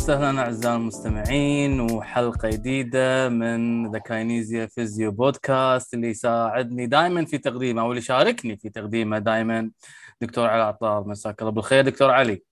وسهلا 0.00 0.40
أعزائي 0.40 0.76
المستمعين 0.76 1.80
وحلقة 1.80 2.48
جديدة 2.50 3.28
من 3.28 3.90
the 3.92 3.98
Kinesia 3.98 4.66
Physio 4.66 5.10
Podcast 5.10 5.94
اللي 5.94 6.08
يساعدني 6.08 6.86
دائما 6.86 7.24
في 7.24 7.38
تقديمه 7.38 7.82
أو 7.82 7.90
اللي 7.90 7.98
يشاركني 7.98 8.56
في 8.56 8.68
تقديمه 8.68 9.18
دائما 9.18 9.70
دكتور 10.20 10.48
علي 10.48 10.62
عطار 10.62 11.08
مساك 11.08 11.40
الله 11.40 11.52
بالخير. 11.52 11.84
دكتور 11.84 12.10
علي. 12.10 12.42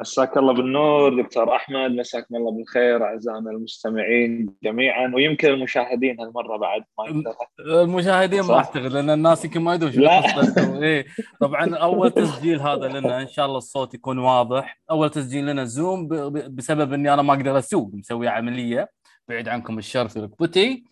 مساك 0.00 0.36
الله 0.36 0.52
بالنور 0.52 1.22
دكتور 1.22 1.56
أحمد 1.56 1.90
مساكم 1.90 2.36
الله 2.36 2.50
بالخير 2.50 3.04
أعزائنا 3.04 3.50
المستمعين 3.50 4.54
جميعا 4.62 5.12
ويمكن 5.14 5.48
المشاهدين 5.48 6.20
هالمرة 6.20 6.56
بعد 6.56 6.84
ما 6.98 7.04
يقدر 7.06 7.34
المشاهدين 7.82 8.42
ما 8.42 8.54
أعتقد 8.54 8.86
لأن 8.86 9.10
الناس 9.10 9.44
يمكن 9.44 9.60
ما 9.60 9.74
يدرون. 9.74 10.08
إيه. 10.82 11.06
طبعا 11.40 11.76
أول 11.76 12.10
تسجيل 12.10 12.60
هذا 12.60 12.88
لنا 12.88 13.22
إن 13.22 13.28
شاء 13.28 13.46
الله 13.46 13.58
الصوت 13.58 13.94
يكون 13.94 14.18
واضح. 14.18 14.80
أول 14.90 15.10
تسجيل 15.10 15.46
لنا 15.46 15.64
Zoom 15.64 16.08
بسبب 16.30 16.92
إني 16.92 17.14
أنا 17.14 17.22
ما 17.22 17.34
أقدر 17.34 17.58
أسوق 17.58 17.90
مسوي 17.94 18.28
عملية. 18.28 18.90
بعيد 19.28 19.48
عنكم 19.48 19.78
الشر 19.78 20.08
في 20.08 20.20
ركبتي 20.20 20.84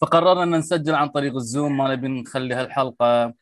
فقررنا 0.00 0.42
إن 0.42 0.50
نسجل 0.50 0.94
عن 0.94 1.08
طريق 1.08 1.34
الزوم 1.34 1.76
ما 1.76 1.92
نبي 1.92 2.08
نخلي 2.08 2.54
هالحلقة 2.54 3.34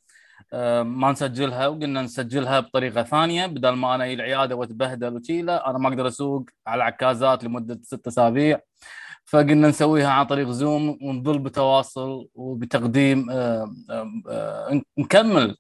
ما 0.83 1.13
نسجلها 1.13 1.67
وقلنا 1.67 2.03
نسجلها 2.03 2.61
بطريقة 2.61 3.03
ثانية 3.03 3.47
بدل 3.47 3.69
ما 3.71 3.95
أنا 3.95 4.13
العياده 4.13 4.57
وأتبهدل 4.57 5.17
وشي 5.17 5.43
لا 5.43 5.71
أنا 5.71 5.79
ما 5.79 5.89
أقدر 5.89 6.09
أسوق 6.09 6.45
على 6.67 6.85
عكازات 6.85 7.45
لمدة 7.45 7.81
ست 7.83 8.07
أسابيع. 8.07 8.61
فقلنا 9.29 9.69
نسويها 9.69 10.11
عن 10.11 10.27
طريق 10.27 10.49
زوم 10.49 10.99
ونظل 11.03 11.39
بتواصل 11.39 12.29
وبتقديم 12.35 13.31
آه، 13.31 13.75
آه، 13.91 14.13
آه، 14.29 14.83
نكمل 14.99 15.57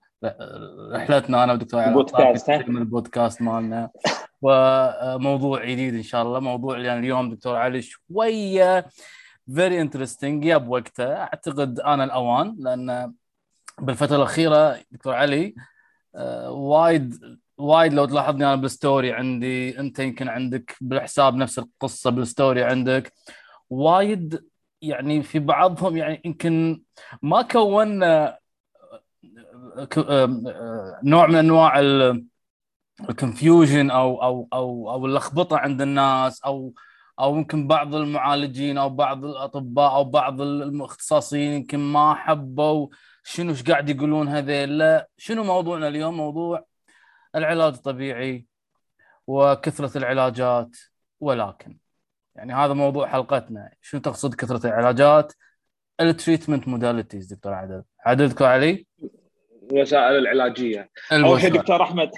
رحلتنا 0.92 1.44
أنا 1.44 1.52
ودكتور 1.52 1.80
علاء 1.80 1.94
بودكاست، 1.94 2.50
ها؟ 2.50 2.58
في 2.58 2.62
تقديم 2.62 2.78
البودكاست 2.78 3.42
مالنا. 3.42 3.90
وموضوع 4.42 5.64
جديد 5.64 5.94
إن 5.94 6.02
شاء 6.02 6.22
الله 6.22 6.40
موضوع 6.40 6.78
يعني 6.78 7.00
اليوم 7.00 7.30
دكتور 7.34 7.56
علي 7.56 7.82
شوية 7.82 8.86
very 9.54 9.80
interesting 9.80 10.44
يا 10.44 10.56
بوقته 10.56 11.16
أعتقد 11.16 11.80
آن 11.80 12.04
الأوان 12.04 12.56
لأن 12.58 13.14
بالفترة 13.80 14.16
الأخيرة 14.16 14.80
دكتور 14.90 15.14
علي 15.14 15.54
آه، 16.14 16.50
وايد 16.50 17.38
وايد 17.58 17.92
لو 17.92 18.04
تلاحظني 18.04 18.44
أنا 18.46 18.54
بال 18.56 18.72
story 18.72 19.12
عندي 19.12 19.80
أنت 19.80 19.98
يمكن 19.98 20.28
عندك 20.28 20.76
بالحساب 20.80 21.34
نفس 21.34 21.58
القصة 21.58 22.10
بال 22.10 22.26
story 22.26 22.64
عندك. 22.64 23.12
وايد 23.70 24.44
يعني 24.82 25.22
في 25.22 25.38
بعضهم 25.38 25.96
يعني 25.96 26.22
يمكن 26.24 26.82
ما 27.22 27.42
كونا 27.42 28.38
آم، 29.98 30.46
آه، 30.46 31.00
نوع 31.04 31.26
من 31.26 31.34
أنواع 31.34 31.80
ال 33.10 33.18
confusion 33.18 33.90
أو 33.90 34.22
أو 34.22 34.48
أو 34.52 34.90
أو 34.90 35.06
اللخبطه 35.06 35.58
عند 35.58 35.82
الناس 35.82 36.42
أو 36.42 36.74
أو 37.20 37.36
يمكن 37.36 37.68
بعض 37.68 37.94
المعالجين 37.94 38.78
أو 38.78 38.90
بعض 38.90 39.24
الأطباء 39.24 39.94
أو 39.94 40.04
بعض 40.04 40.40
المختصين 40.40 41.52
يمكن 41.52 41.78
ما 41.78 42.14
حبوا 42.14 42.88
شنو 43.30 43.50
إيش 43.50 43.62
قاعد 43.62 43.88
يقولون 43.88 44.28
هذيل؟ 44.28 44.78
لا. 44.78 45.08
شنو 45.16 45.44
موضوعنا 45.44 45.88
اليوم؟ 45.88 46.16
موضوع 46.16 46.64
العلاج 47.34 47.72
الطبيعي 47.72 48.46
وكثرة 49.26 49.98
العلاجات. 49.98 50.76
ولكن 51.20 51.78
يعني 52.36 52.54
هذا 52.54 52.72
موضوع 52.72 53.08
حلقتنا. 53.08 53.70
شنو 53.82 54.00
تقصد 54.00 54.34
كثرة 54.34 54.66
العلاجات؟ 54.66 55.32
ال 56.00 56.07
treatment 56.07 56.68
modalities 56.68 57.32
دكتور 57.32 57.54
عدل. 57.54 57.82
عدل 58.00 58.28
دكتور 58.28 58.48
علي؟ 58.48 58.86
الوسائل 59.72 60.16
العلاجية. 60.16 60.90
اول 61.12 61.40
شيء. 61.40 61.52
دكتور 61.52 61.82
أحمد. 61.82 62.10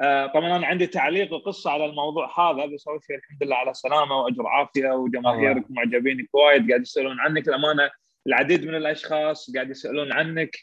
آه، 0.00 0.26
طبعا 0.26 0.56
أنا 0.56 0.66
عندي 0.66 0.86
تعليق 0.86 1.32
وقصة 1.32 1.70
على 1.70 1.84
الموضوع 1.84 2.26
هذا. 2.40 2.66
بس 2.66 2.88
اول 2.88 3.00
شيء 3.06 3.16
الحمد 3.16 3.42
لله 3.42 3.56
على 3.56 3.70
السلامه 3.70 4.16
وأجر 4.16 4.46
عافية 4.46 4.90
وجماهيرك 4.90 5.64
معجبينك 5.70 6.34
وايد 6.34 6.68
قاعد 6.68 6.80
يسألون 6.80 7.20
عنك. 7.20 7.48
الامانه 7.48 8.03
العديد 8.26 8.64
من 8.64 8.74
الأشخاص 8.74 9.50
قاعد 9.54 9.70
يسألون 9.70 10.12
عنك. 10.12 10.56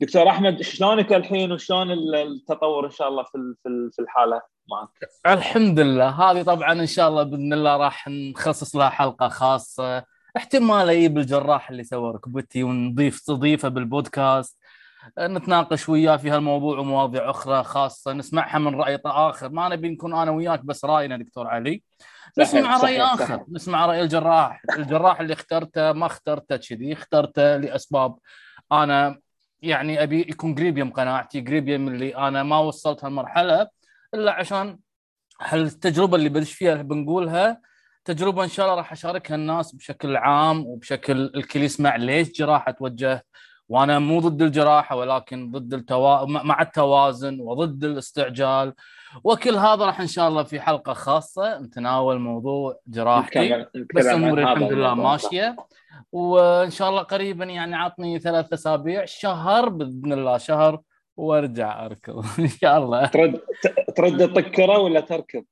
دكتور 0.00 0.28
أحمد 0.28 0.62
شلونك 0.62 1.12
الحين 1.12 1.52
وشلون 1.52 1.90
التطور 2.14 2.86
إن 2.86 2.90
شاء 2.90 3.08
الله 3.08 3.22
في 3.22 3.54
في 3.92 4.02
الحالة 4.02 4.42
معك؟ 4.70 5.10
الحمد 5.26 5.80
لله. 5.80 6.08
هذه 6.08 6.42
طبعا 6.42 6.72
إن 6.72 6.86
شاء 6.86 7.08
الله 7.08 7.22
بإذن 7.22 7.52
الله 7.52 7.76
راح 7.76 8.08
نخصص 8.08 8.76
لها 8.76 8.88
حلقة 8.88 9.28
خاصة. 9.28 10.04
احتمال 10.36 10.90
أجيب 10.90 11.18
الجراح 11.18 11.70
اللي 11.70 11.84
سوى 11.84 12.12
ركبتي 12.12 12.62
ونضيف 12.62 13.20
تضيفه 13.20 13.68
بالبودكاست. 13.68 14.58
نتناقش 15.18 15.88
وياه 15.88 16.16
في 16.16 16.30
هالموضوع 16.30 16.78
ومواضيع 16.78 17.30
أخرى 17.30 17.64
خاصة 17.64 18.12
نسمعها 18.12 18.58
من 18.58 18.74
رأي 18.74 19.00
آخر. 19.04 19.48
ما 19.48 19.68
نبي 19.68 19.88
نكون 19.88 20.14
أنا 20.14 20.30
وياك 20.30 20.64
بس 20.64 20.84
رأينا 20.84 21.16
دكتور 21.16 21.46
علي. 21.46 21.82
نسمع 22.38 22.78
صحيح، 22.78 22.84
رأي 22.84 22.98
صحيح، 22.98 23.12
آخر 23.12 23.24
صحيح. 23.24 23.44
نسمع 23.52 23.86
رأي 23.86 24.02
الجراح. 24.02 24.62
الجراح 24.78 25.20
اللي 25.20 25.32
اخترته 25.32 25.92
ما 25.92 26.06
اخترته 26.06 26.56
كذي 26.56 26.92
اخترته 26.92 27.56
لأسباب 27.56 28.18
أنا 28.72 29.18
يعني 29.62 30.02
أبي 30.02 30.20
يكون 30.20 30.54
قريب 30.54 30.78
يم 30.78 30.90
قناعتي 30.90 31.40
قريب 31.40 31.68
يم 31.68 31.88
اللي 31.88 32.16
أنا 32.16 32.42
ما 32.42 32.58
وصلت 32.58 33.04
هالمرحلة 33.04 33.68
إلا 34.14 34.32
عشان 34.32 34.78
هالتجربة 35.42 36.16
اللي 36.16 36.28
بدش 36.28 36.52
فيها 36.52 36.74
بنقولها 36.74 37.60
تجربة 38.04 38.44
إن 38.44 38.48
شاء 38.48 38.66
الله 38.66 38.76
راح 38.76 38.92
أشاركها 38.92 39.34
الناس 39.34 39.74
بشكل 39.74 40.16
عام 40.16 40.66
وبشكل 40.66 41.32
الكل 41.34 41.62
يسمع 41.62 41.96
ليش 41.96 42.32
جراحه 42.32 42.72
توجه 42.72 43.24
وأنا 43.70 43.98
مو 43.98 44.20
ضد 44.20 44.42
الجراحة 44.42 44.96
ولكن 44.96 45.50
ضد 45.50 45.74
التوا... 45.74 46.24
مع 46.26 46.62
التوازن 46.62 47.40
وضد 47.40 47.84
الاستعجال 47.84 48.74
وكل 49.24 49.54
هذا 49.56 49.84
راح 49.84 50.00
إن 50.00 50.06
شاء 50.06 50.28
الله 50.28 50.42
في 50.42 50.60
حلقة 50.60 50.92
خاصة 50.92 51.58
نتناول 51.58 52.18
موضوع 52.18 52.76
جراحتي 52.86 53.38
نتكلم- 53.38 53.60
نتكلم 53.76 53.86
بس 53.94 54.06
أموري 54.06 54.42
الحمد 54.42 54.72
لله. 54.72 54.94
ماشية 54.94 55.56
وإن 56.12 56.70
شاء 56.70 56.88
الله 56.90 57.02
قريبا 57.02 57.44
يعني 57.44 57.76
عطني 57.76 58.18
ثلاث 58.18 58.52
أسابيع 58.52 59.04
شهر 59.04 59.68
بإذن 59.68 60.12
الله 60.12 60.38
شهر 60.38 60.80
وأرجع 61.16 61.86
أركض 61.86 62.24
إن 62.38 62.48
شاء 62.48 62.78
الله 62.78 63.06
ترد 63.06 63.40
ترد 63.96 64.28
تطق 64.32 64.40
كره 64.48 64.78
ولا 64.78 65.00
تركض؟ 65.00 65.44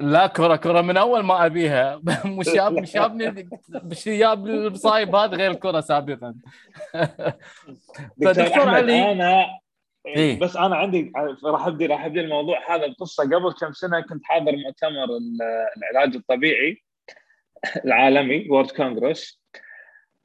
لا 0.00 0.26
كرة 0.26 0.56
كرة 0.56 0.80
من 0.80 0.96
أول 0.96 1.20
ما 1.24 1.46
أبيها. 1.46 2.00
مش 2.24 2.46
جاب 2.48 2.72
مش 2.72 2.92
جابني 2.94 3.48
مش 3.84 4.08
جاب 4.08 4.46
المصايب 4.46 5.14
هذا 5.14 5.36
غير 5.36 5.50
الكرة 5.50 5.80
سابقا. 5.80 6.34
دكتور 8.16 8.34
فدكتور 8.34 8.68
علي. 8.68 9.12
أنا 9.12 9.46
إيه. 10.06 10.40
بس 10.40 10.56
أنا 10.56 10.76
عندي 10.76 11.12
راح 11.44 11.66
أبدي 11.66 11.86
راح 11.86 12.04
أبدي 12.04 12.20
الموضوع 12.20 12.74
هذا 12.76 12.84
القصة. 12.84 13.24
قبل 13.24 13.52
كم 13.60 13.72
سنة 13.72 14.00
كنت 14.00 14.24
حاضر 14.24 14.56
مؤتمر 14.56 15.04
ال- 15.04 15.42
العلاج 15.76 16.16
الطبيعي 16.16 16.82
العالمي 17.84 18.48
World 18.50 18.70
Congress 18.70 19.40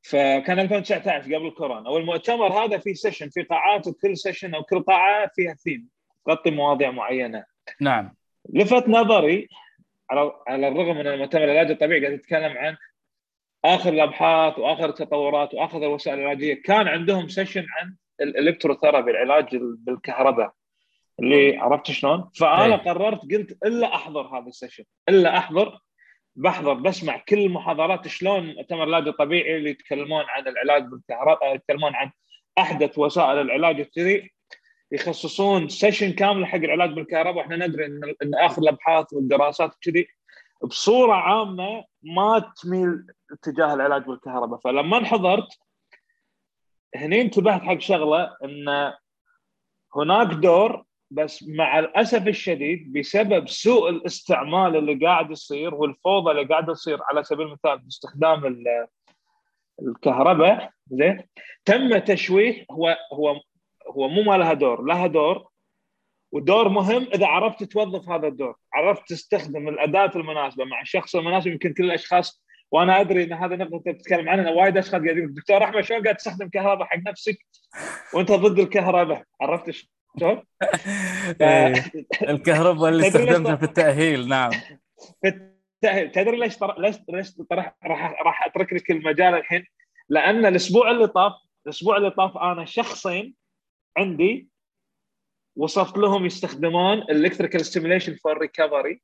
فكان 0.02 0.60
2019 0.60 1.36
قبل 1.36 1.50
كورونا. 1.58 1.90
والمؤتمر 1.90 2.48
هذا 2.66 2.78
فيه 2.78 2.94
session 2.94 3.30
في 3.30 3.42
قاعات 3.44 3.88
وكل 3.88 4.18
session 4.18 4.56
أو 4.56 4.64
كل 4.64 4.84
قاعة 4.84 5.32
فيها 5.36 5.54
ثيم 5.54 5.88
تغطي 6.26 6.52
مواضيع 6.52 6.92
معينة. 6.92 7.44
نعم. 7.82 8.19
لفت 8.54 8.90
نظري 8.90 9.50
على 10.10 10.32
على 10.48 10.68
الرغم 10.68 10.98
من 10.98 11.08
المؤتمر 11.08 11.44
العلاج 11.44 11.72
الطبيعي 11.72 12.02
قاعد 12.02 12.14
يتكلم 12.14 12.58
عن 12.58 12.78
آخر 13.66 13.94
الأبحاث 13.94 14.60
وآخر 14.60 14.86
التطورات 14.86 15.54
وآخر 15.54 15.78
الوسائل 15.78 16.20
العلاجية 16.20 16.62
كان 16.62 16.88
عندهم 16.88 17.28
session 17.28 17.66
عن 17.70 17.96
ال 18.22 18.28
electrotherapy 18.28 19.12
العلاج 19.12 19.58
بالكهرباء 19.58 20.52
اللي 21.20 21.58
عرفت 21.58 21.92
شلون؟ 21.92 22.30
فأنا 22.40 22.76
إيه. 22.76 22.82
قررت 22.82 23.22
قلت 23.22 23.66
إلا 23.66 23.96
أحضر 23.96 24.22
هذا 24.22 24.48
ال 24.48 24.52
session 24.52 24.84
إلا 25.10 25.38
أحضر 25.38 25.80
بحضر 26.36 26.74
بسمع 26.74 27.18
كل 27.18 27.40
المحاضرات 27.40 28.08
شلون 28.08 28.56
مؤتمر 28.56 28.84
العلاج 28.84 29.08
الطبيعي 29.08 29.58
اللي 29.58 29.70
يتكلمون 29.70 30.24
عن 30.28 30.48
العلاج 30.48 30.84
بالكهرباء 30.84 31.56
يتكلمون 31.56 31.96
عن 31.96 32.12
أحدث 32.58 32.98
وسائل 32.98 33.38
العلاج 33.42 33.82
وكذي 33.82 34.32
يخصصون 34.92 35.70
session 35.70 36.12
كامل 36.14 36.46
حق 36.46 36.56
العلاج 36.58 36.94
بالكهرباء. 36.94 37.34
وإحنا 37.38 37.68
ندري 37.68 37.86
إن 37.86 38.02
إن 38.24 38.36
آخر 38.36 38.62
الأبحاث 38.62 39.14
والدراسات 39.14 39.76
كذي 39.82 40.08
بصورة 40.64 41.14
عامة 41.14 41.84
ما 42.04 42.54
تميل 42.64 43.08
اتجاه 43.32 43.74
العلاج 43.74 44.04
بالكهرباء. 44.06 44.60
فلما 44.60 44.98
انحضرت 44.98 45.48
هني 46.96 47.22
انتبهت 47.22 47.62
حق 47.62 47.78
شغلة 47.80 48.36
إن 48.44 48.94
هناك 49.96 50.28
دور 50.28 50.84
بس 51.12 51.44
مع 51.48 51.80
الأسف 51.80 52.28
الشديد 52.28 52.94
بسبب 52.94 53.48
سوء 53.50 53.90
الاستعمال 53.90 54.76
اللي 54.76 55.06
قاعد 55.06 55.32
يصير 55.32 55.76
والفوضى 55.76 56.32
اللي 56.32 56.44
قاعدة 56.46 56.74
تصير 56.74 57.00
على 57.04 57.24
سبيل 57.24 57.48
المثال 57.48 57.78
باستخدام 57.80 58.46
ال- 58.46 58.88
الكهرباء 59.82 60.72
زين 60.88 61.24
تم 61.66 61.98
تشويه. 61.98 62.66
هو 62.72 62.98
هو 63.14 63.42
هو 63.90 64.08
مو 64.08 64.22
ما 64.22 64.38
لها 64.38 64.54
دور 64.54 64.82
لها 64.82 65.08
دور 65.08 65.48
ودور 66.32 66.70
مهم 66.70 67.08
إذا 67.14 67.26
عرفت 67.28 67.64
توظف 67.64 68.10
هذا 68.10 68.28
الدور 68.28 68.56
عرفت 68.74 69.10
تستخدم 69.10 69.68
الأداة 69.68 70.12
المناسبة 70.16 70.66
مع 70.66 70.82
الشخص 70.82 71.16
المناسب 71.16 71.48
يمكن 71.48 71.74
كل 71.74 71.84
الأشخاص 71.84 72.44
وأنا 72.72 73.02
أدري 73.02 73.24
إن 73.24 73.34
هذا 73.34 73.56
نقطة 73.56 73.76
انت 73.76 73.88
بتتكلم 73.88 74.30
عنها 74.30 74.52
وايد 74.52 74.78
أشخاص 74.78 75.02
قاعدين 75.02 75.34
دكتور 75.34 75.64
أحمد 75.64 75.82
شلون 75.82 76.04
قاعد 76.04 76.16
تستخدم 76.16 76.50
كهرباء 76.50 76.88
حق 76.88 76.98
نفسك 77.08 77.38
وأنت 78.14 78.32
ضد 78.32 78.60
الكهرباء 78.60 79.24
عرفت 79.42 79.70
شلون؟ 80.20 80.44
إيه، 81.42 81.74
الكهرباء 82.22 82.90
اللي 82.90 83.04
استخدمتها 83.08 83.56
في 83.56 83.64
التأهيل 83.64 84.28
نعم 84.28 84.52
تدري 85.82 86.08
تدري 86.08 86.38
ليش. 86.38 86.58
ليش 86.78 86.96
ليش 87.10 87.34
راح 87.52 87.76
راح 88.26 88.46
أترك 88.46 88.74
لك 88.74 88.92
المجال 88.92 89.34
الحين 89.34 89.66
لأن 90.10 90.46
الأسبوع 90.46 90.92
اللي 90.92 91.08
طاف 91.08 91.34
الأسبوع 91.66 91.98
اللي 91.98 92.12
طاف 92.12 92.38
أنا 92.38 92.66
شخصين 92.66 93.39
عندي 93.98 94.50
وصفت 95.56 95.98
لهم 95.98 96.26
يستخدمون 96.26 96.98
electrical 96.98 97.66
stimulation 97.66 98.16
for 98.16 98.38
recovery 98.38 99.02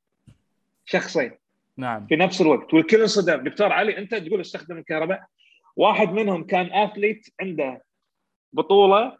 شخصين. 0.85 1.31
نعم. 1.77 2.07
في 2.07 2.15
نفس 2.15 2.41
الوقت. 2.41 2.73
والكل 2.73 3.01
انصدم. 3.01 3.43
دكتور 3.43 3.71
علي 3.71 3.97
انت 3.97 4.15
تقول 4.15 4.41
استخدم 4.41 4.77
الكهرباء. 4.77 5.25
واحد 5.75 6.11
منهم 6.11 6.43
كان 6.43 6.73
athlete 6.73 7.27
عنده 7.41 7.83
بطولة 8.53 9.17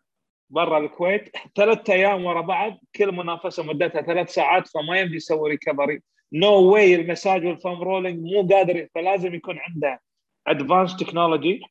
برا 0.50 0.78
الكويت. 0.78 1.30
ثلاث 1.56 1.90
أيام 1.90 2.26
ورا 2.26 2.42
بعض 2.42 2.80
كل 2.96 3.12
منافسة 3.12 3.64
مدتها 3.64 4.02
ثلاث 4.02 4.34
ساعات 4.34 4.68
فما 4.68 5.00
يمدي 5.00 5.16
يسوي 5.16 5.50
recovery 5.50 6.02
no 6.34 6.54
way 6.54 6.96
المساج 6.96 7.46
وال 7.46 7.58
foam 7.58 7.82
rolling 7.82 8.20
مو 8.20 8.48
قادر 8.48 8.88
فلازم 8.96 9.34
يكون 9.34 9.60
عنده 9.60 10.02
advanced 10.48 10.96
technology 10.96 11.62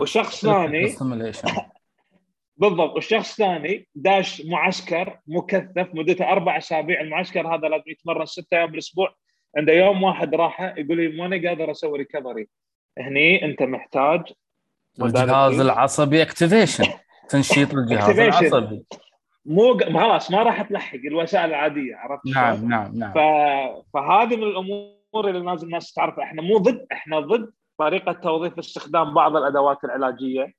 وشخص 0.00 0.42
ثاني. 0.42 0.88
بالضبط. 2.56 2.94
والشخص 2.94 3.36
ثاني 3.36 3.88
داش 3.94 4.42
معسكر 4.46 5.18
مكثف 5.26 5.88
مدته 5.94 6.32
أربع 6.32 6.58
أسابيع. 6.58 7.00
المعسكر 7.00 7.54
هذا 7.54 7.68
لازم 7.68 7.84
يتمرن 7.86 8.26
ستة 8.26 8.56
أيام 8.56 8.70
بالأسبوع. 8.70 9.14
عنده 9.56 9.72
يوم 9.72 10.02
واحد 10.02 10.34
راحه 10.34 10.74
يقول 10.78 10.96
لي 10.96 11.08
ماني 11.08 11.48
قادر 11.48 11.70
أسوي 11.70 11.98
recovery 11.98 12.48
هني 12.98 13.44
أنت 13.44 13.62
محتاج 13.62 14.32
والجهاز 15.00 15.60
العصبي 15.60 16.22
activation 16.22 16.84
تنشيط 17.28 17.74
الجهاز. 17.74 18.18
العصبي. 18.18 18.84
مو 19.44 19.78
خلاص 19.78 20.30
ما 20.30 20.42
راح 20.42 20.62
تلحق 20.62 20.98
الوسائل 20.98 21.44
العادية 21.50 21.96
عرفت 21.96 22.22
شلون؟ 22.26 22.36
نعم 22.44 22.68
نعم 22.68 22.98
نعم. 22.98 23.12
ف... 23.12 23.18
فهذه 23.94 24.36
من 24.36 24.42
الأمور 24.42 25.28
اللي 25.28 25.50
لازم 25.50 25.66
الناس 25.66 25.92
تعرفها. 25.92 26.24
إحنا 26.24 26.42
مو 26.42 26.58
ضد 26.58 26.86
إحنا 26.92 27.20
ضد 27.20 27.52
طريقة 27.78 28.12
توظيف 28.12 28.58
استخدام 28.58 29.14
بعض 29.14 29.36
الأدوات 29.36 29.84
العلاجية. 29.84 30.52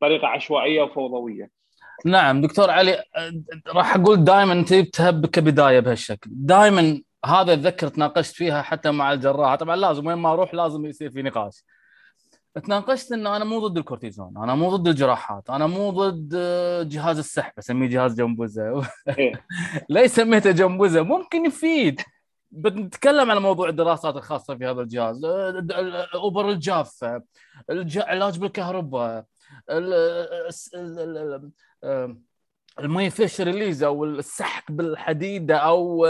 بطريقه 0.00 0.26
عشوائية 0.28 0.82
وفوضوية. 0.82 1.50
نعم 2.04 2.40
دكتور 2.40 2.70
علي 2.70 3.02
راح 3.68 3.96
أقول 3.96 4.24
دائما 4.24 4.52
أنت 4.52 4.72
جبتها 4.72 5.10
كبداية 5.10 5.80
بهالشكل. 5.80 6.30
دائما 6.32 7.02
هذا 7.24 7.52
اتذكر 7.52 7.88
تناقشت 7.88 8.34
فيها 8.34 8.62
حتى 8.62 8.90
مع 8.90 9.12
الجراحه 9.12 9.56
طبعا 9.56 9.76
لازم 9.76 10.06
وين 10.06 10.18
ما 10.18 10.32
أروح 10.32 10.54
لازم 10.54 10.86
يصير 10.86 11.10
في 11.10 11.22
نقاش. 11.22 11.64
تناقشت 12.64 13.12
انه 13.12 13.36
أنا 13.36 13.44
مو 13.44 13.66
ضد 13.68 13.78
الكورتيزون 13.78 14.36
أنا 14.36 14.54
مو 14.54 14.76
ضد 14.76 14.88
الجراحات 14.88 15.50
أنا 15.50 15.66
مو 15.66 15.90
ضد 15.90 16.28
جهاز 16.88 17.18
السحب 17.18 17.52
أسميه 17.58 17.88
جهاز 17.88 18.14
جنبوزه 18.14 18.82
إيه. 19.18 19.32
ليش 19.90 20.10
سميته 20.10 20.50
جنبوزه 20.50 21.02
ممكن 21.02 21.44
يفيد. 21.46 22.00
بنتكلم 22.50 23.30
على 23.30 23.40
موضوع 23.40 23.68
الدراسات 23.68 24.16
الخاصة 24.16 24.56
في 24.56 24.66
هذا 24.66 24.80
الجهاز. 24.80 25.24
الإبر 25.24 26.50
الجافة 26.50 27.22
الج- 27.70 27.98
العلاج 27.98 28.38
بالكهرباء 28.38 29.24
ال 32.78 33.10
myofascial 33.10 33.40
release 33.40 33.82
أو 33.82 34.04
السحق 34.04 34.72
بالحديده 34.72 35.56
أو 35.56 36.06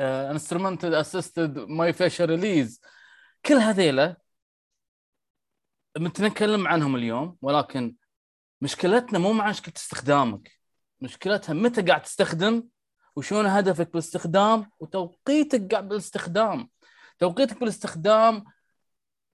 instrument 0.00 0.92
assisted 0.92 1.58
myofascial 1.58 2.20
release. 2.20 2.80
كل 3.46 3.54
هذيلا 3.54 4.16
بنتكلم 5.96 6.68
عنهم 6.68 6.96
اليوم 6.96 7.36
ولكن 7.42 7.96
مشكلتنا 8.60 9.18
مو 9.18 9.32
مع 9.32 9.48
مشكلة 9.48 9.74
استخدامك. 9.76 10.50
مشكلتها 11.00 11.52
متى 11.52 11.82
قاعد 11.82 12.02
تستخدم 12.02 12.68
وشون 13.16 13.46
هدفك 13.46 13.90
بالاستخدام 13.90 14.70
وتوقيتك 14.80 15.72
قاعد 15.72 15.88
بالاستخدام. 15.88 16.70
توقيتك 17.18 17.60
بالاستخدام 17.60 18.44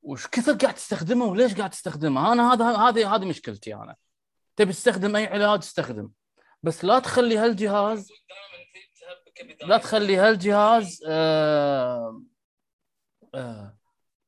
وش 0.04 0.26
كثر 0.26 0.52
قاعد 0.52 0.74
تستخدمه 0.74 1.24
وليش 1.24 1.54
قاعد 1.54 1.70
تستخدمه؟ 1.70 2.32
أنا 2.32 2.52
هذا 2.52 2.76
هذه 2.76 3.14
هذه 3.14 3.24
مشكلتي 3.24 3.74
أنا. 3.74 3.96
تبي 4.56 4.72
تستخدم 4.72 5.16
أي 5.16 5.26
علاج 5.26 5.58
استخدم 5.58 6.10
بس 6.62 6.84
لا 6.84 6.98
تخلي 6.98 7.38
هالجهاز 7.38 8.08
لا 9.62 9.78
تخلي 9.78 10.16
هالجهاز 10.16 11.02
آه 11.08 12.22
آه 13.34 13.76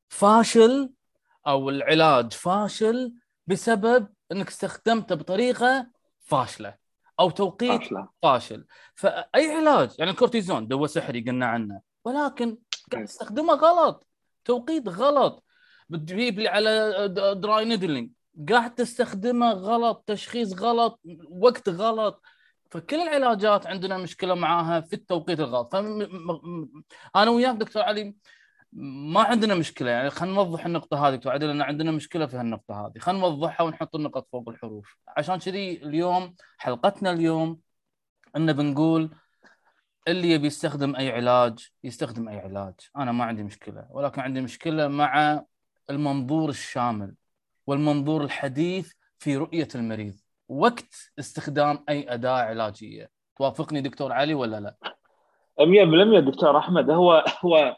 فاشل 0.09 0.93
أو 1.47 1.69
العلاج 1.69 2.33
فاشل 2.33 3.13
بسبب 3.47 4.07
إنك 4.31 4.47
استخدمته 4.47 5.15
بطريقة 5.15 5.87
فاشلة 6.19 6.75
أو 7.19 7.29
توقيت 7.29 7.81
فاشل. 8.23 8.65
فأي 8.95 9.55
علاج 9.55 9.95
يعني 9.99 10.11
الكورتيزون 10.11 10.67
دواء 10.67 10.87
سحري 10.87 11.21
قلنا 11.21 11.45
عنه 11.45 11.81
ولكن 12.05 12.57
قاعد 12.91 13.05
تستخدمه 13.05 13.53
غلط 13.53 14.07
توقيت 14.45 14.89
غلط. 14.89 15.43
بتجيب 15.89 16.39
لي 16.39 16.47
على 16.47 17.07
dry 17.37 17.65
needling 17.65 18.11
قاعد 18.49 18.75
تستخدمه 18.75 19.51
غلط 19.51 20.03
تشخيص 20.07 20.61
غلط 20.61 21.01
وقت 21.29 21.69
غلط. 21.69 22.21
فكل 22.71 22.95
العلاجات 22.95 23.67
عندنا 23.67 23.97
مشكلة 23.97 24.35
معاها 24.35 24.81
في 24.81 24.93
التوقيت 24.93 25.39
الغلط. 25.39 25.75
أنا 27.15 27.29
وياك 27.29 27.55
دكتور 27.55 27.83
علي 27.83 28.15
ما 28.73 29.21
عندنا 29.21 29.55
مشكلة. 29.55 29.89
يعني 29.89 30.09
خلينا 30.09 30.35
نوضح 30.35 30.65
النقطة 30.65 31.07
هذه 31.07 31.15
دكتور 31.15 31.37
لأن 31.37 31.61
عندنا 31.61 31.91
مشكلة 31.91 32.25
في 32.25 32.37
هالنقطة 32.37 32.85
هذه. 32.85 32.99
خلينا 32.99 33.21
نوضحها 33.21 33.65
ونحط 33.65 33.95
النقط 33.95 34.27
فوق 34.31 34.49
الحروف. 34.49 34.97
عشان 35.17 35.39
كذي 35.39 35.83
اليوم 35.83 36.35
حلقتنا 36.57 37.11
اليوم 37.11 37.59
ان 38.35 38.53
بنقول 38.53 39.15
اللي 40.07 40.31
يبي 40.31 40.47
يستخدم 40.47 40.95
أي 40.95 41.11
علاج 41.11 41.69
يستخدم 41.83 42.29
أي 42.29 42.39
علاج. 42.39 42.73
أنا 42.97 43.11
ما 43.11 43.25
عندي 43.25 43.43
مشكلة. 43.43 43.87
ولكن 43.89 44.21
عندي 44.21 44.41
مشكلة 44.41 44.87
مع 44.87 45.43
المنظور 45.89 46.49
الشامل 46.49 47.15
والمنظور 47.67 48.23
الحديث 48.23 48.91
في 49.19 49.37
رؤية 49.37 49.67
المريض. 49.75 50.13
وقت 50.49 51.11
استخدام 51.19 51.83
أي 51.89 52.13
أداة 52.13 52.41
علاجية. 52.41 53.09
توافقني 53.37 53.81
دكتور 53.81 54.11
علي 54.11 54.33
ولا 54.33 54.59
لا؟ 54.59 54.75
100% 55.59 56.19
دكتور 56.19 56.57
أحمد. 56.57 56.89
هو 56.89 57.25
هو 57.45 57.75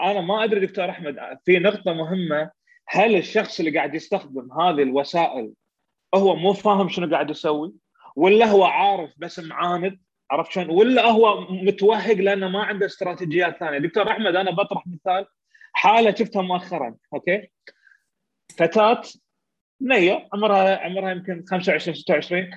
أنا 0.00 0.20
ما 0.20 0.44
أدري 0.44 0.66
دكتور 0.66 0.90
أحمد 0.90 1.16
في 1.44 1.58
نقطة 1.58 1.92
مهمة. 1.92 2.50
هل 2.88 3.16
الشخص 3.16 3.58
اللي 3.60 3.78
قاعد 3.78 3.94
يستخدم 3.94 4.52
هذه 4.60 4.82
الوسائل 4.82 5.52
هو 6.14 6.36
مو 6.36 6.52
فاهم 6.52 6.88
شنو 6.88 7.10
قاعد 7.10 7.30
يسوي؟ 7.30 7.72
ولا 8.16 8.46
هو 8.46 8.64
عارف 8.64 9.10
بس 9.16 9.38
معاند؟ 9.38 10.00
عرفت 10.30 10.52
شلون؟ 10.52 10.70
ولا 10.70 11.10
هو 11.10 11.40
متوهق 11.50 12.14
لأنه 12.14 12.48
ما 12.48 12.62
عنده 12.62 12.86
استراتيجيات 12.86 13.58
ثانية؟ 13.58 13.78
دكتور 13.78 14.10
أحمد 14.10 14.36
أنا 14.36 14.50
بطرح 14.50 14.86
مثال. 14.86 15.26
حالة 15.72 16.14
شفتها 16.14 16.42
مؤخرا 16.42 16.96
أوكي؟ 17.14 17.50
فتاة 18.58 19.02
بنيه 19.80 20.28
عمرها 20.32 20.76
عمرها 20.76 21.10
يمكن 21.10 21.44
25 21.46 21.94
26 21.94 22.50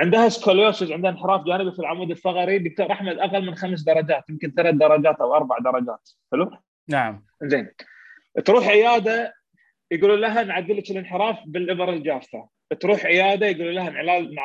عندها 0.00 0.28
سكوليوسيس 0.28 0.90
عندها 0.90 1.10
انحراف 1.10 1.44
جانبي 1.44 1.72
في 1.72 1.78
العمود 1.78 2.10
الفقري 2.10 2.58
دكتور 2.58 2.92
أحمد 2.92 3.18
أقل 3.18 3.46
من 3.46 3.54
خمس 3.54 3.82
درجات 3.82 4.30
يمكن 4.30 4.52
ثلاث 4.56 4.74
درجات 4.74 5.20
أو 5.20 5.34
أربع 5.34 5.58
درجات 5.58 6.10
حلو؟ 6.32 6.50
نعم. 6.88 7.24
زين. 7.42 7.70
تروح 8.44 8.68
عيادة 8.68 9.34
يقولوا 9.90 10.16
لها 10.16 10.42
نعدل 10.42 10.76
لك 10.76 10.90
الانحراف 10.90 11.38
بالإبر 11.46 11.92
الجافة. 11.92 12.48
تروح 12.80 13.06
عيادة 13.06 13.46
يقولوا 13.46 13.72
لها 13.72 13.90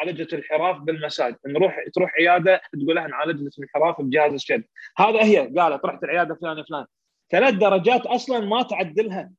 لك 0.06 0.34
الانحراف 0.34 0.78
بالمساج. 0.78 1.36
نروح 1.48 1.80
تروح 1.94 2.14
عيادة 2.20 2.62
تقول 2.74 2.96
لها 2.96 3.08
نعالج 3.08 3.42
لك 3.42 3.52
الانحراف 3.58 4.02
بجهاز 4.02 4.34
الشد. 4.34 4.64
هذا 4.98 5.24
هي 5.24 5.38
قالت 5.58 5.86
رحت 5.86 6.04
العيادة 6.04 6.36
فلان 6.36 6.64
فلان. 6.64 6.86
ثلاث 7.32 7.54
درجات 7.54 8.02
أصلا 8.06 8.40
ما 8.40 8.64
تعدلها. 8.64 9.32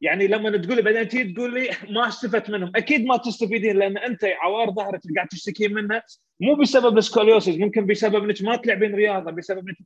يعني 0.00 0.26
لما 0.26 0.56
تقول 0.56 0.82
بعدين 0.82 1.08
تيجي 1.08 1.32
تقول 1.32 1.54
لي 1.54 1.70
ما 1.90 2.08
استفدت 2.08 2.50
منهم. 2.50 2.72
أكيد 2.76 3.04
ما 3.04 3.16
تستفيدين 3.16 3.76
لأن 3.76 3.98
أنت 3.98 4.24
عوار 4.24 4.70
ظهرك 4.70 5.04
اللي 5.04 5.16
قاعد 5.16 5.28
تشتكين 5.28 5.74
منها. 5.74 6.02
مو 6.40 6.54
بسبب 6.54 6.98
ال 6.98 7.04
scoliosis 7.04 7.58
ممكن 7.58 7.86
بسبب 7.86 8.24
إنك 8.24 8.42
ما 8.42 8.56
تلعبين 8.56 8.94
رياضة 8.94 9.30
بسبب 9.30 9.68
انك 9.68 9.76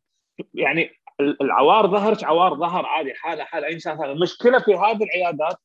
يعني 0.54 0.90
العوار 1.20 1.86
ظهرك 1.86 2.24
عوار 2.24 2.54
ظهر 2.54 2.86
عادي 2.86 3.14
حاله 3.14 3.44
حالة 3.44 3.66
أي 3.66 3.72
إنسان 3.72 3.98
ثاني. 3.98 4.12
المشكلة 4.12 4.58
في 4.58 4.74
هذه 4.74 5.02
العيادات 5.02 5.56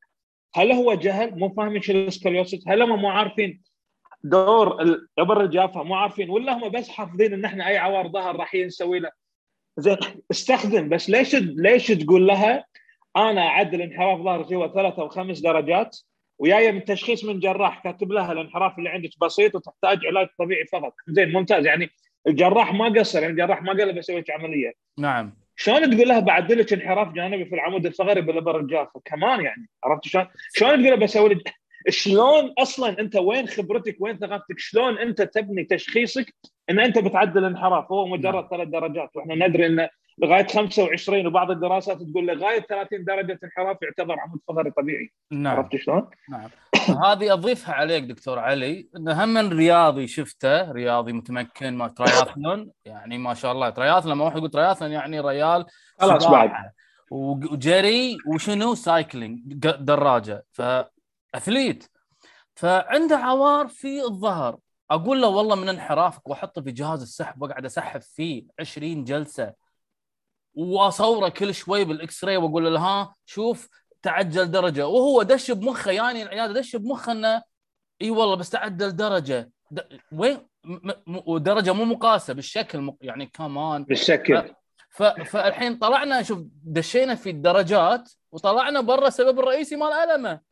هل 0.55 0.71
هو 0.71 0.93
جهل؟ 0.93 1.39
مو 1.39 1.50
فاهمين 1.50 1.81
شو 1.81 1.93
ال 1.93 2.00
scoliosis. 2.00 2.67
هل 2.67 2.81
هم 2.81 3.01
مو 3.01 3.10
عارفين 3.10 3.62
دور 4.24 4.81
الابر 4.81 5.41
الجافة 5.41 5.83
مو 5.83 5.95
عارفين 5.95 6.29
ولا 6.29 6.53
هم 6.53 6.69
بس 6.69 6.89
حافظين 6.89 7.33
إن 7.33 7.45
إحنا 7.45 7.67
أي 7.67 7.77
عوار 7.77 8.07
ظهر 8.07 8.36
راح 8.36 8.55
نسوي 8.55 9.00
له؟ 9.00 9.12
زين 9.77 9.97
استخدم 10.31 10.89
بس 10.89 11.09
ليش 11.09 11.35
ليش 11.35 11.87
تقول 11.87 12.27
لها 12.27 12.65
أنا 13.17 13.41
أعدل 13.41 13.81
انحراف 13.81 14.21
ظهر 14.21 14.41
جوا 14.41 14.67
ثلاثة 14.67 15.03
وخمس 15.03 15.39
درجات 15.39 15.97
وياي 16.39 16.71
من 16.71 16.85
تشخيص 16.85 17.25
من 17.25 17.39
جراح 17.39 17.83
كاتب 17.83 18.11
لها 18.11 18.31
الانحراف 18.31 18.77
اللي 18.77 18.89
عندك 18.89 19.09
بسيط 19.21 19.55
وتحتاج 19.55 20.05
علاج 20.05 20.27
طبيعي 20.39 20.65
فقط. 20.65 20.93
زين 21.07 21.33
ممتاز. 21.33 21.65
يعني 21.65 21.89
الجراح 22.27 22.73
ما 22.73 22.89
قصر 22.99 23.19
يعني 23.19 23.31
الجراح 23.31 23.61
ما 23.61 23.73
قال 23.73 23.87
له 23.87 23.93
بسوي 23.93 24.19
لك 24.19 24.31
عملية. 24.31 24.73
نعم. 24.99 25.33
شلون 25.55 25.95
تقول 25.95 26.07
لها 26.07 26.19
بعدل 26.19 26.59
لك 26.59 26.73
انحراف 26.73 27.13
جانبي 27.13 27.45
في 27.45 27.55
العمود 27.55 27.85
الفقري 27.85 28.21
بالابر 28.21 28.59
الجافة؟ 28.59 29.01
كمان 29.05 29.41
يعني 29.41 29.69
عرفت 29.83 30.05
شلون؟ 30.05 30.27
شلون 30.53 30.71
تقول 30.71 30.83
لها 30.83 30.95
بسوي 30.95 31.29
لك؟ 31.29 31.53
شلون 31.89 32.53
أصلا 32.57 32.99
أنت 32.99 33.15
وين 33.15 33.47
خبرتك 33.47 33.97
وين 33.99 34.17
ثقافتك؟ 34.17 34.59
شلون 34.59 34.97
أنت 34.97 35.21
تبني 35.21 35.63
تشخيصك 35.63 36.35
إن 36.71 36.79
أنت 36.79 36.99
بتعدل 36.99 37.45
انحراف 37.45 37.91
هو 37.91 38.07
مجرد 38.07 38.35
نعم. 38.35 38.47
ثلاث 38.49 38.67
درجات. 38.67 39.09
وإحنا 39.15 39.47
ندري 39.47 39.65
انه 39.65 39.89
لغاية 40.17 40.47
25 40.47 41.27
وبعض 41.27 41.51
الدراسات 41.51 41.97
تقول 41.97 42.25
لغاية 42.25 42.59
30 42.59 43.03
درجة 43.03 43.39
انحراف 43.43 43.77
يعتبر 43.81 44.19
عمود 44.19 44.39
فقري 44.47 44.71
طبيعي. 44.71 45.11
نعم. 45.31 45.57
عرفت 45.57 45.75
شلون؟ 45.75 46.09
نعم. 46.29 46.49
هذه 47.05 47.33
أضيفها 47.33 47.75
عليك 47.75 48.03
دكتور 48.03 48.39
علي 48.39 48.89
انه 48.97 49.23
هم 49.23 49.29
من 49.29 49.49
رياضي 49.57 50.07
شفته 50.07 50.71
رياضي 50.71 51.13
متمكن 51.13 51.73
ما 51.73 51.87
ترياثلون 51.87 52.71
يعني 52.85 53.17
ما 53.17 53.33
شاء 53.33 53.51
الله 53.51 53.69
ترياثلون 53.69 54.15
لما 54.15 54.25
واحد 54.25 54.37
يقول 54.37 54.49
ترياثلون 54.49 54.91
يعني 54.91 55.19
ريال 55.19 55.65
خلاص 55.99 56.27
بعد. 56.27 56.51
وجري 57.11 58.17
وشنو؟ 58.27 58.75
cycling 58.75 59.39
دراجة 59.79 60.45
ف 60.51 60.68
athlete 60.68 61.88
فعنده 62.55 63.17
عوار 63.17 63.67
في 63.67 64.01
الظهر. 64.01 64.57
أقول 64.91 65.21
له 65.21 65.27
والله 65.27 65.55
من 65.55 65.69
انحرافك 65.69 66.27
وأحطه 66.29 66.62
في 66.62 66.71
جهاز 66.71 67.01
السحب 67.01 67.41
وأقعد 67.41 67.65
أسحب 67.65 68.01
فيه 68.01 68.43
20 68.60 69.03
جلسة 69.03 69.53
وأصوره 70.53 71.29
كل 71.29 71.53
شوي 71.53 71.86
بال 71.85 72.23
X-ray 72.23 72.38
وأقول 72.38 72.74
له 72.74 72.79
ها 72.79 73.15
شوف 73.25 73.69
تعدل 74.01 74.51
درجة. 74.51 74.88
وهو 74.88 75.24
دش 75.24 75.51
بمخه 75.51 75.91
يعني 75.91 76.24
العياده 76.24 76.53
دش 76.53 76.75
بمخه 76.75 77.12
إنه 77.12 77.41
إي 78.01 78.10
والله 78.10 78.36
بس 78.36 78.50
تعدل 78.50 78.95
درجة. 78.95 79.51
وين؟ 80.12 80.48
ودرجة 81.25 81.74
مو 81.74 81.86
مقاسة 81.86 82.33
بالشكل 82.33 82.93
يعني 83.01 83.25
كمان 83.25 83.83
بالشكل. 83.83 84.53
ف... 84.89 85.03
فالحين 85.03 85.77
طلعنا 85.77 86.24
شوف 86.24 86.39
دشينا 86.63 87.15
في 87.15 87.29
الدرجات 87.29 88.12
وطلعنا 88.31 88.81
برا 88.81 89.07
السبب 89.07 89.39
الرئيسي 89.39 89.75
مال 89.75 89.93
ألمه. 89.93 90.50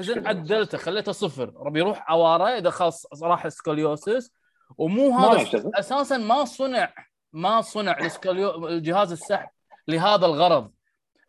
زين 0.00 0.26
عدلته 0.26 0.78
خليته 0.78 1.12
صفر. 1.12 1.52
ربي 1.56 1.78
يروح 1.78 2.10
عواره 2.10 2.44
إذا 2.44 2.70
خلاص 2.70 3.22
راح 3.22 3.48
scoliosis 3.48 4.32
ومو 4.78 5.18
هذا 5.18 5.70
أساسا 5.74 6.16
ما 6.16 6.44
صنع 6.44 6.94
ما 7.32 7.60
صنع 7.60 7.98
ال 7.98 8.08
scolio 8.08 8.68
الجهاز 8.68 9.12
السحب 9.12 9.48
لهذا 9.88 10.26
الغرض. 10.26 10.72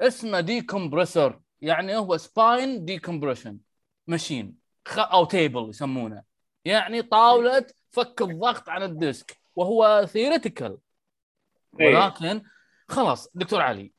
اسمه 0.01 0.39
decompressor 0.39 1.39
يعني 1.61 1.97
هو 1.97 2.17
spine 2.17 2.85
decompression 2.85 3.57
machine 4.07 4.55
أو 4.97 5.25
table 5.25 5.69
يسمونه. 5.69 6.23
يعني 6.65 7.01
طاولة 7.01 7.65
فك 7.91 8.21
الضغط 8.21 8.69
عن 8.69 8.83
ال 8.83 8.94
disc 8.94 9.39
وهو 9.55 10.05
theoretical 10.05 10.77
إيه. 11.79 11.95
ولكن 11.95 12.43
خلاص 12.89 13.29
دكتور 13.33 13.61
علي 13.61 13.93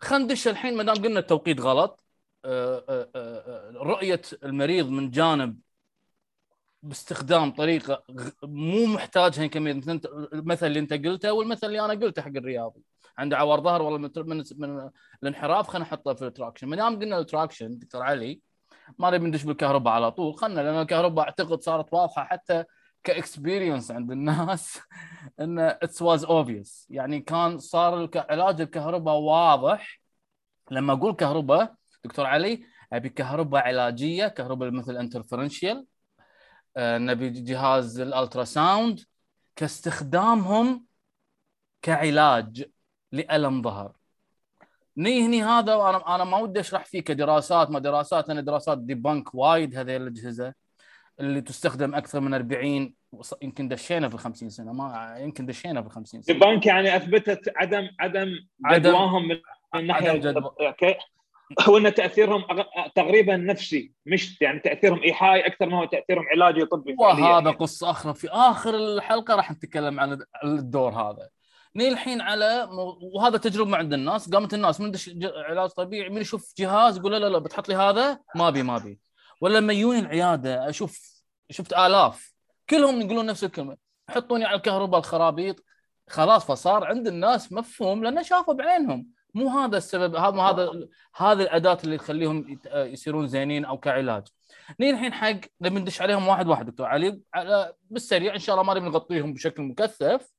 خلينا 0.00 0.24
ندش 0.24 0.48
الحين 0.48 0.76
ما 0.76 0.82
دام 0.82 0.94
قلنا 0.94 1.20
التوقيت 1.20 1.60
غلط 1.60 2.03
رؤية 3.76 4.22
المريض 4.44 4.88
من 4.88 5.10
جانب 5.10 5.58
باستخدام 6.82 7.50
طريقة 7.50 8.02
مو 8.42 8.86
محتاجها 8.86 9.46
كمية. 9.46 9.72
المثل 10.32 10.66
اللي 10.66 10.78
أنت 10.78 10.92
قلته 10.92 11.32
والمثل 11.32 11.66
اللي 11.66 11.84
أنا 11.84 11.92
قلته 11.92 12.22
حق 12.22 12.28
الرياضي. 12.36 12.82
عنده 13.18 13.36
عوار 13.36 13.60
ظهر 13.60 13.82
والله 13.82 13.98
من, 13.98 14.10
من, 14.16 14.44
من 14.56 14.90
الانحراف 15.22 15.68
خلينا 15.68 15.86
نحطه 15.86 16.14
في 16.14 16.26
ال 16.26 16.30
traction. 16.30 16.68
ما 16.68 16.76
دام 16.76 16.98
قلنا 16.98 17.18
ال 17.18 17.25
traction 17.25 17.78
دكتور 17.78 18.02
علي 18.02 18.40
ما 18.98 19.10
نبي 19.10 19.26
ندش 19.26 19.44
بالكهرباء 19.44 19.94
على 19.94 20.10
طول. 20.10 20.38
خلنا 20.38 20.60
لأن 20.60 20.80
الكهرباء 20.82 21.24
أعتقد 21.24 21.60
صارت 21.62 21.92
واضحة 21.92 22.24
حتى 22.24 22.64
ك 23.04 23.12
experience 23.12 23.90
عند 23.90 24.12
الناس 24.12 24.80
إن 25.40 25.58
it's 25.58 26.02
was 26.02 26.24
obvious 26.24 26.86
يعني 26.90 27.20
كان 27.20 27.58
صار 27.58 28.10
علاج 28.16 28.60
الكهرباء 28.60 29.14
واضح. 29.14 30.00
لما 30.70 30.92
أقول 30.92 31.12
كهرباء 31.12 31.74
دكتور 32.04 32.26
علي 32.26 32.64
ابي 32.92 33.08
كهرباء 33.08 33.62
علاجية 33.62 34.26
كهرباء 34.28 34.70
مثل 34.70 34.96
interferential 34.96 35.86
آه، 36.76 36.98
نبي 36.98 37.30
جهاز 37.30 38.00
ال 38.00 38.44
ultrasound 38.44 39.00
كاستخدامهم 39.56 40.86
كعلاج 41.82 42.64
لألم 43.12 43.62
ظهر. 43.62 43.92
ني 44.96 45.26
هني 45.26 45.42
هذا 45.42 45.74
وأنا 45.74 46.14
أنا 46.14 46.24
ما 46.24 46.38
ودي 46.38 46.60
أشرح 46.60 46.84
فيه 46.84 47.00
كدراسات 47.00 47.70
ما 47.70 47.78
دراسات 47.78 48.30
أنا 48.30 48.40
دراسات 48.40 48.78
debunk 48.78 49.34
وايد 49.34 49.76
هذه 49.76 49.96
الأجهزة 49.96 50.54
اللي 51.20 51.40
تستخدم 51.40 51.94
أكثر 51.94 52.20
من 52.20 52.34
40 52.34 52.94
يمكن 53.42 53.68
دشينا 53.68 54.08
في 54.08 54.16
50 54.16 54.50
سنة 54.50 54.72
ما 54.72 55.16
يمكن 55.18 55.46
دشينا 55.46 55.82
في 55.82 55.88
50 55.88 56.22
سنة. 56.22 56.34
debunk 56.34 56.66
يعني 56.66 56.96
أثبتت 56.96 57.52
عدم 57.56 57.88
عدم 58.00 58.28
جدواهم 58.72 59.28
من 59.28 59.36
الناحيه 59.74 60.12
هو 61.60 61.76
إن 61.76 61.94
تأثيرهم 61.94 62.44
تقريبا 62.94 63.36
نفسي 63.36 63.92
مش 64.06 64.40
يعني 64.40 64.60
تأثيرهم 64.60 65.02
إيحائي 65.02 65.46
أكثر 65.46 65.66
ما 65.66 65.78
هو 65.78 65.84
تأثيرهم 65.84 66.24
علاجي 66.28 66.64
طبي 66.64 66.96
وهذا 66.98 67.50
قصة 67.50 67.90
أخرى. 67.90 68.14
في 68.14 68.28
آخر 68.28 68.74
الحلقة 68.74 69.34
راح 69.34 69.50
نتكلم 69.50 70.00
عن 70.00 70.18
الدور 70.44 70.92
هذا. 70.92 71.28
ني 71.76 71.88
الحين 71.88 72.20
على 72.20 72.68
وهذا 73.14 73.38
تجربة 73.38 73.76
عند 73.76 73.92
الناس. 73.92 74.30
قامت 74.30 74.54
الناس 74.54 74.80
من 74.80 74.92
علاج 75.36 75.70
طبيعي 75.70 76.08
من 76.08 76.20
يشوف 76.20 76.52
جهاز 76.58 76.96
يقول 76.96 77.12
لا 77.12 77.18
لا 77.18 77.28
لا 77.28 77.38
بتحط 77.38 77.68
لي 77.68 77.74
هذا؟ 77.74 78.18
ما 78.34 78.48
أبي 78.48 78.62
ما 78.62 78.76
أبي. 78.76 78.98
ولا 79.40 79.58
لما 79.58 79.72
يجوني 79.72 79.98
العيادة 79.98 80.68
أشوف 80.68 81.22
شفت 81.50 81.72
آلاف. 81.72 82.34
كلهم 82.70 83.00
يقولون 83.00 83.26
نفس 83.26 83.44
الكلمة. 83.44 83.76
حطوني 84.10 84.44
على 84.44 84.56
الكهرباء 84.56 85.00
الخرابيط. 85.00 85.64
خلاص 86.08 86.46
فصار 86.46 86.84
عند 86.84 87.06
الناس 87.06 87.52
مفهوم 87.52 88.04
لأنه 88.04 88.22
شافوا 88.22 88.54
بعينهم. 88.54 89.06
مو 89.34 89.48
هذا 89.48 89.76
السبب 89.76 90.16
هذا 90.16 90.42
هذا 90.42 90.88
هذه 91.16 91.42
الأداة 91.42 91.78
اللي 91.84 91.98
تخليهم 91.98 92.60
يصيرون 92.74 93.26
زينين 93.26 93.64
أو 93.64 93.78
كعلاج. 93.78 94.26
نيجي 94.80 94.92
الحين 94.92 95.12
حق 95.12 95.40
نبي 95.60 95.80
ندش 95.80 96.02
عليهم 96.02 96.28
واحد 96.28 96.48
واحد 96.48 96.66
دكتور 96.66 96.86
علي 96.86 97.20
بالسريع 97.90 98.34
إن 98.34 98.38
شاء 98.38 98.54
الله 98.54 98.66
ما 98.66 98.74
نبي 98.74 98.86
نغطيهم 98.86 99.34
بشكل 99.34 99.62
مكثف. 99.62 100.32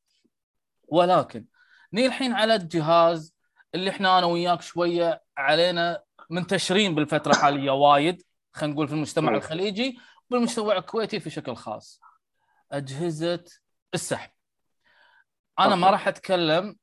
ولكن 0.87 1.45
نيجي 1.93 2.07
الحين 2.07 2.33
على 2.33 2.55
الجهاز 2.55 3.35
اللي 3.75 3.89
إحنا 3.89 4.19
أنا 4.19 4.27
وياك 4.27 4.61
شوية 4.61 5.23
علينا 5.37 6.03
منتشرين 6.29 6.95
بالفترة 6.95 7.31
الحالية 7.35 7.71
وايد 7.71 8.23
خلينا 8.53 8.73
نقول 8.73 8.87
في 8.87 8.93
المجتمع 8.93 9.29
نعم. 9.29 9.35
الخليجي 9.35 9.99
والمجتمع 10.29 10.77
الكويتي 10.77 11.19
في 11.19 11.29
شكل 11.29 11.55
خاص. 11.55 12.01
أجهزة 12.71 13.43
السحب. 13.93 14.29
أنا 15.59 15.75
ما 15.75 15.89
راح 15.89 16.07
أتكلم 16.07 16.75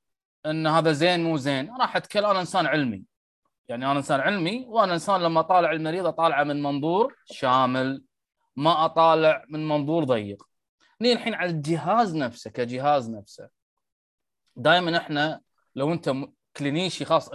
إن 0.46 0.66
هذا 0.66 0.92
زين 0.92 1.24
مو 1.24 1.36
زين. 1.36 1.76
راح 1.80 1.96
اتكلم 1.96 2.26
أنا 2.26 2.40
إنسان 2.40 2.66
علمي. 2.66 3.04
يعني 3.68 3.86
أنا 3.86 3.98
إنسان 3.98 4.20
علمي 4.20 4.64
وأنا 4.68 4.92
إنسان 4.94 5.20
لما 5.22 5.40
أطالع 5.40 5.72
المريض 5.72 6.06
أطالعه 6.06 6.44
من 6.44 6.62
منظور 6.62 7.16
شامل 7.24 8.04
ما 8.56 8.84
أطالع 8.84 9.44
من 9.48 9.68
منظور 9.68 10.04
ضيق. 10.04 10.42
نيجي 11.00 11.12
الحين 11.14 11.34
على 11.34 11.50
الجهاز 11.50 12.16
نفسه 12.16 12.50
كجهاز 12.50 13.10
نفسه. 13.10 13.48
دائما 14.56 14.96
إحنا 14.96 15.40
لو 15.76 15.92
أنت 15.92 16.14
clinici 16.56 17.04
خاص 17.04 17.30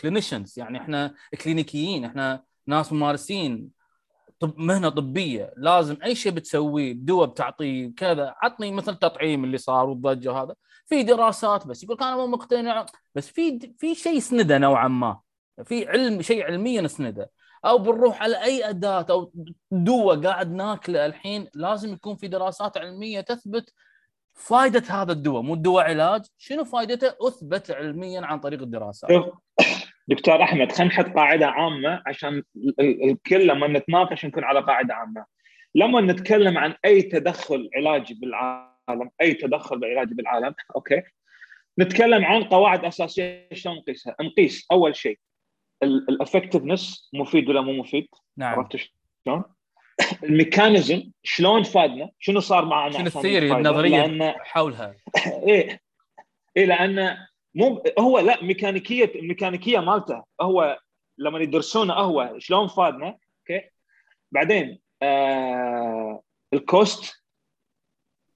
clinicians 0.00 0.58
يعني 0.58 0.78
إحنا 0.78 1.14
كلينيكيين 1.42 2.04
إحنا 2.04 2.42
ناس 2.66 2.92
ممارسين 2.92 3.70
طب 4.40 4.58
مهنة 4.58 4.88
طبية 4.88 5.52
لازم 5.56 5.96
أي 6.04 6.14
شيء 6.14 6.32
بتسويه 6.32 6.92
دواء 6.92 7.28
بتعطيه 7.28 7.94
كذا. 7.96 8.34
عطني 8.42 8.72
مثل 8.72 8.92
التطعيم 8.92 9.44
اللي 9.44 9.58
صار 9.58 9.88
والضجة 9.88 10.32
هذا 10.32 10.54
في 10.86 11.02
دراسات 11.02 11.66
بس 11.66 11.84
يقول 11.84 11.96
أنا 12.00 12.16
مو 12.16 12.26
مقتنع 12.26 12.86
بس 13.14 13.28
في 13.28 13.72
في 13.78 13.94
شيء 13.94 14.16
يسنده 14.16 14.58
نوعا 14.58 14.88
ما. 14.88 15.20
في 15.64 15.88
علم 15.88 16.22
شيء 16.22 16.44
علميا 16.44 16.82
يسنده 16.82 17.30
أو 17.64 17.78
بنروح 17.78 18.22
على 18.22 18.42
أي 18.44 18.68
أداة 18.68 19.06
أو 19.10 19.32
دواء 19.70 20.20
قاعد 20.20 20.52
ناكله 20.52 21.06
الحين 21.06 21.48
لازم 21.54 21.92
يكون 21.92 22.16
في 22.16 22.28
دراسات 22.28 22.76
علمية 22.78 23.20
تثبت 23.20 23.72
فائده 24.34 24.82
هذا 24.90 25.12
الدواء 25.12 25.42
مو 25.42 25.54
الدواء 25.54 25.84
علاج 25.84 26.22
شنو 26.38 26.64
فائدته 26.64 27.14
أثبت 27.28 27.70
علميا 27.70 28.20
عن 28.20 28.40
طريق 28.40 28.62
الدراسات 28.62 29.10
دكتور 30.08 30.42
أحمد 30.42 30.72
خلينا 30.72 30.94
نحط 30.94 31.06
قاعدة 31.06 31.46
عامة 31.46 32.02
عشان 32.06 32.42
الكل 32.80 33.46
لما 33.46 33.68
نتناقش 33.68 34.26
نكون 34.26 34.44
على 34.44 34.60
قاعدة 34.60 34.94
عامة. 34.94 35.24
لما 35.74 36.00
نتكلم 36.00 36.58
عن 36.58 36.74
أي 36.84 37.02
تدخل 37.02 37.70
علاجي 37.76 38.14
بالعالم 38.14 38.73
أي 39.20 39.34
تدخل 39.34 39.78
بالعلاج 39.78 40.08
بالعالم. 40.08 40.54
أوكي. 40.76 41.02
نتكلم 41.78 42.24
عن 42.24 42.44
قواعد 42.44 42.84
أساسية 42.84 43.48
شلون 43.52 43.76
نقيسها. 43.76 44.16
نقيس 44.20 44.66
أول 44.72 44.96
شيء 44.96 45.18
ال 45.82 45.91
effectiveness 45.91 47.10
مفيد 47.14 47.48
ولا 47.48 47.60
مو 47.60 47.72
مفيد. 47.72 48.08
نعم. 48.36 48.58
عرفت 48.58 48.76
شلون؟ 48.76 49.44
ال 50.24 50.33
mechanism 50.33 51.10
شلون 51.22 51.62
فادنا؟ 51.62 52.10
شنو 52.18 52.40
صار 52.40 52.64
معنا 52.64 52.92
شنو 52.92 53.06
ال 53.06 53.12
theory؟ 53.12 53.52
النظرية 53.52 54.06
اللي 54.06 54.34
حولها؟ 54.38 54.94
إيه. 55.48 55.80
إيه 56.56 56.66
لأن 56.66 57.16
مو 57.54 57.82
هو 57.98 58.18
لا 58.18 58.44
ميكانيكيه 58.44 59.12
الميكانيكيه 59.14 59.78
مالته 59.78 60.22
هو 60.40 60.78
لما 61.18 61.38
يدرسونه 61.38 61.94
هو 61.94 62.34
شلون 62.38 62.68
فادنا. 62.68 63.06
أوكي. 63.06 63.70
بعدين 64.32 64.80
آه 65.02 66.22
ال 66.54 66.68
cost 66.68 67.23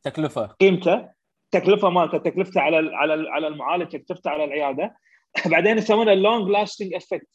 تكلفة. 0.03 0.47
قيمته 0.47 1.09
تكلفة 1.51 1.91
مالته 1.91 2.19
تكلفته 2.19 2.61
على 2.61 2.77
على 2.97 3.31
على 3.31 3.47
المعالج 3.47 3.89
تكلفته 3.89 4.31
على 4.31 4.45
العيادة. 4.45 4.97
بعدين 5.53 5.79
يسمونه 5.79 6.13
ال 6.13 6.20
long 6.20 6.49
lasting 6.51 6.95
effect 6.95 7.29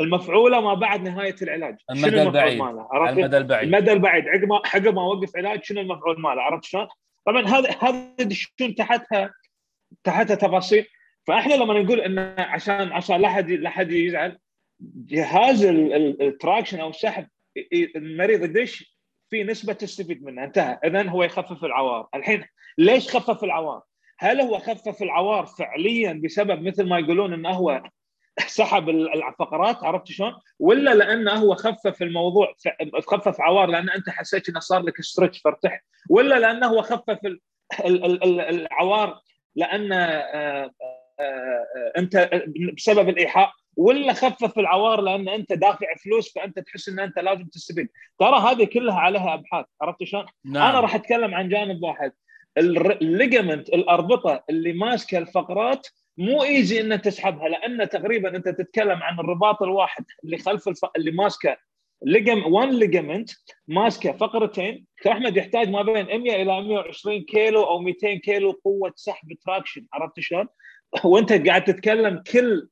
المفعولة 0.00 0.60
ما 0.60 0.74
بعد 0.74 1.02
نهاية 1.02 1.36
العلاج. 1.42 1.76
المدى 1.90 2.22
البعيد. 2.22 2.58
ماله؟ 2.58 2.88
المدى 3.10 3.36
البعيد. 3.38 3.68
المدى 3.74 3.92
البعيد. 3.92 4.28
عقب 4.28 4.44
ما 4.48 4.56
عقب 4.56 4.94
ما 4.94 5.02
أوقف 5.02 5.36
علاج 5.36 5.64
شنو 5.64 5.80
المفعول 5.80 6.20
ماله؟ 6.20 6.42
عرفت 6.42 6.64
شلون؟ 6.64 6.86
طبعا 7.26 7.42
هذا 7.46 7.70
هذا 7.80 8.14
يدشون 8.20 8.74
تحتها 8.74 9.34
تحتها 10.04 10.34
تفاصيل. 10.34 10.86
فإحنا 11.26 11.54
لما 11.54 11.82
نقول 11.82 12.00
إنه 12.00 12.34
عشان 12.38 12.92
عشان 12.92 13.20
لا 13.20 13.28
حد 13.28 13.50
لا 13.50 13.70
حد 13.70 13.92
يزعل 13.92 14.38
جهاز 14.80 15.64
ال- 15.64 15.92
ال- 15.92 16.22
traction 16.22 16.80
أو 16.80 16.88
السحب 16.90 17.26
المريض 17.96 18.42
يدش 18.42 18.97
في 19.30 19.44
نسبة 19.44 19.72
تستفيد 19.72 20.24
منها. 20.24 20.44
انتهى. 20.44 20.78
اذا 20.84 21.08
هو 21.08 21.22
يخفف 21.22 21.64
العوار. 21.64 22.08
الحين 22.14 22.44
ليش 22.78 23.16
خفف 23.16 23.44
العوار؟ 23.44 23.82
هل 24.18 24.40
هو 24.40 24.58
خفف 24.58 25.02
العوار 25.02 25.46
فعليا 25.46 26.20
بسبب 26.24 26.62
مثل 26.62 26.88
ما 26.88 26.98
يقولون 26.98 27.32
إنه 27.32 27.50
هو 27.50 27.82
سحب 28.46 28.88
ال- 28.88 29.24
الفقرات؟ 29.24 29.84
عرفت 29.84 30.06
شلون؟ 30.06 30.32
ولا 30.58 30.94
لأنه 30.94 31.32
هو 31.32 31.54
خفف 31.54 32.02
الموضوع 32.02 32.54
خفف 33.06 33.40
عوار 33.40 33.68
لأن 33.68 33.90
أنت 33.90 34.10
حسيت 34.10 34.48
إنه 34.48 34.60
صار 34.60 34.82
لك 34.82 35.00
stretch 35.00 35.38
فارتحت 35.40 35.82
ولا 36.10 36.38
لأنه 36.38 36.66
هو 36.66 36.82
خفف 36.82 37.18
ال- 37.26 37.40
ال- 37.84 38.04
ال- 38.04 38.24
ال- 38.24 38.40
العوار 38.40 39.20
لأن 39.56 39.92
آه، 39.92 40.06
آه، 40.06 40.70
آه، 41.20 41.92
أنت 41.98 42.30
بسبب 42.76 43.08
الإيحاء 43.08 43.52
ولا 43.78 44.12
خفف 44.12 44.58
العوار 44.58 45.00
لأن 45.00 45.28
أنت 45.28 45.52
دافع 45.52 45.86
فلوس 46.04 46.34
فأنت 46.34 46.58
تحس 46.58 46.88
إن 46.88 47.00
أنت 47.00 47.18
لازم 47.18 47.44
تستفيد 47.44 47.88
ترى 48.18 48.38
هذه 48.38 48.64
كلها 48.64 48.98
عليها 48.98 49.34
أبحاث 49.34 49.66
عرفت 49.82 50.04
شلون؟ 50.04 50.26
نعم 50.44 50.70
أنا 50.70 50.80
راح 50.80 50.94
أتكلم 50.94 51.34
عن 51.34 51.48
جانب 51.48 51.82
واحد 51.82 52.12
ال 52.58 52.70
ligament 52.70 53.68
الأربطة 53.68 54.44
اللي 54.50 54.72
ماسكة 54.72 55.18
الفقرات 55.18 55.88
مو 56.18 56.44
easy 56.44 56.80
ان 56.80 57.02
تسحبها 57.02 57.48
لأن 57.48 57.88
تقريبا 57.88 58.36
أنت 58.36 58.48
تتكلم 58.48 59.02
عن 59.02 59.20
الرباط 59.20 59.62
الواحد 59.62 60.04
اللي 60.24 60.38
خلف 60.38 60.68
الف... 60.68 60.78
اللي 60.96 61.10
ماسكة 61.10 61.56
ligam 62.02 62.52
1 62.52 62.68
ligament 62.72 63.30
ماسكة 63.68 64.12
فقرتين 64.12 64.86
احمد 65.08 65.36
يحتاج 65.36 65.68
ما 65.68 65.82
بين 65.82 66.06
100 66.06 66.42
إلى 66.42 66.62
120 66.62 67.22
كيلو 67.22 67.62
أو 67.62 67.78
200 67.78 68.14
كيلو 68.14 68.50
قوة 68.64 68.92
سحب 68.96 69.32
traction 69.32 69.86
عرفت 69.92 70.20
شلون؟ 70.20 70.48
وأنت 71.04 71.32
قاعد 71.32 71.64
تتكلم 71.64 72.22
كل 72.32 72.68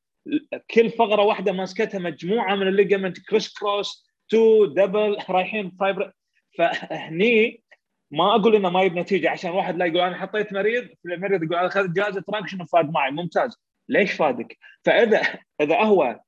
كل 0.70 0.90
فقرة 0.90 1.22
واحدة 1.22 1.52
ماسكتها 1.52 1.98
مجموعة 1.98 2.54
من 2.54 2.68
ال 2.68 2.74
ligament 2.74 3.20
cross 3.20 3.54
cross 3.58 4.06
two 4.28 4.64
double 4.64 5.16
رايحين 5.30 5.70
fiber 5.70 6.12
فهني 6.58 7.62
ما 8.10 8.34
أقول 8.34 8.56
إنه 8.56 8.70
ما 8.70 8.82
يجيب 8.82 8.98
نتيجة 8.98 9.30
عشان 9.30 9.50
واحد 9.50 9.76
لا 9.76 9.86
يقول 9.86 10.00
أنا 10.00 10.16
حطيت 10.16 10.52
مريض 10.52 10.88
المريض 11.06 11.42
يقول 11.42 11.56
أنا 11.56 11.66
اخذت 11.66 11.90
جهاز 11.90 12.18
traction 12.18 12.62
وفاد 12.62 12.90
معي 12.90 13.10
ممتاز 13.10 13.56
ليش 13.88 14.12
فادك؟ 14.12 14.58
فإذا 14.84 15.22
إذا 15.60 15.82
هو 15.82 16.20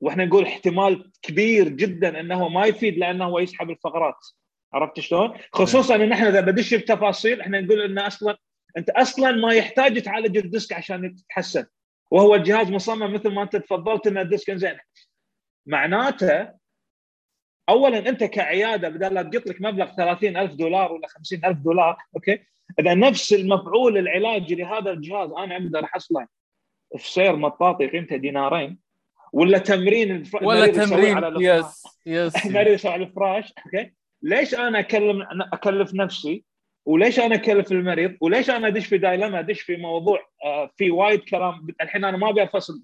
وإحنا 0.00 0.24
نقول 0.24 0.44
احتمال 0.44 1.10
كبير 1.22 1.68
جدا 1.68 2.20
إنه 2.20 2.48
ما 2.48 2.66
يفيد 2.66 2.98
لأنه 2.98 3.24
هو 3.24 3.38
يسحب 3.38 3.70
الفقرات 3.70 4.26
عرفت 4.72 5.00
شلون؟ 5.00 5.32
خصوصا 5.52 5.94
إن 5.94 6.12
إحنا 6.12 6.28
إذا 6.28 6.40
بدش 6.40 6.74
بتفاصيل 6.74 7.40
إحنا 7.40 7.60
نقول 7.60 7.82
انه 7.82 8.06
أصلا 8.06 8.36
أنت 8.76 8.90
أصلا 8.90 9.30
ما 9.32 9.54
يحتاج 9.54 10.02
تعالج 10.02 10.36
ال 10.36 10.43
disc 10.43 10.72
عشان 10.72 11.04
يتحسن 11.04 11.64
وهو 12.12 12.34
الجهاز 12.34 12.70
مصمم 12.70 13.14
مثل 13.14 13.28
ما 13.28 13.42
انت 13.42 13.56
تفضلت 13.56 14.06
ان 14.06 14.18
ال 14.18 14.24
disc 14.24 14.50
زين 14.50 14.78
معناته 15.66 16.48
اولا 17.68 17.98
أنت 17.98 18.24
كعيادة 18.24 18.88
بدل 18.88 19.14
لا 19.14 19.22
تقط 19.22 19.46
لك 19.46 19.62
مبلغ 19.62 19.86
30000 19.96 20.54
دولار 20.54 20.92
ولا 20.92 21.08
50000 21.08 21.58
دولار 21.58 21.96
okay؟ 22.16 22.38
إذا 22.80 22.94
نفس 22.94 23.32
المفعول 23.32 23.98
العلاجي 23.98 24.54
لهذا 24.54 24.90
الجهاز 24.90 25.30
أنا 25.30 25.56
أقدر 25.56 25.84
احصله 25.84 26.26
في 26.98 27.10
سير 27.10 27.36
مطاطي 27.36 27.86
قيمته 27.86 28.16
دينارين 28.16 28.78
ولا 29.32 29.58
تمرين 29.58 30.24
ولا 30.42 30.60
على 30.62 30.72
تمرين. 30.72 31.18
الفراش. 31.18 31.42
yes 32.06 32.46
yes. 32.46 32.86
على 32.92 33.04
الفراش 33.04 33.52
okay؟ 33.66 33.92
ليش 34.22 34.54
أنا 34.54 34.78
اكلم 34.78 35.22
أكلف 35.52 35.94
نفسي 35.94 36.44
وليش 36.84 37.20
أنا 37.20 37.34
اكلف 37.34 37.72
المريض؟ 37.72 38.16
وليش 38.20 38.50
أنا 38.50 38.68
أدش 38.68 38.86
في 38.86 38.98
دايلما 38.98 39.38
أدش 39.38 39.60
في 39.60 39.76
موضوع 39.76 40.20
آه، 40.44 40.70
في 40.76 40.90
وايد 40.90 41.20
كلام. 41.20 41.66
الحين 41.80 42.04
أنا 42.04 42.16
ما 42.16 42.28
أبي 42.30 42.42
أفصل 42.42 42.82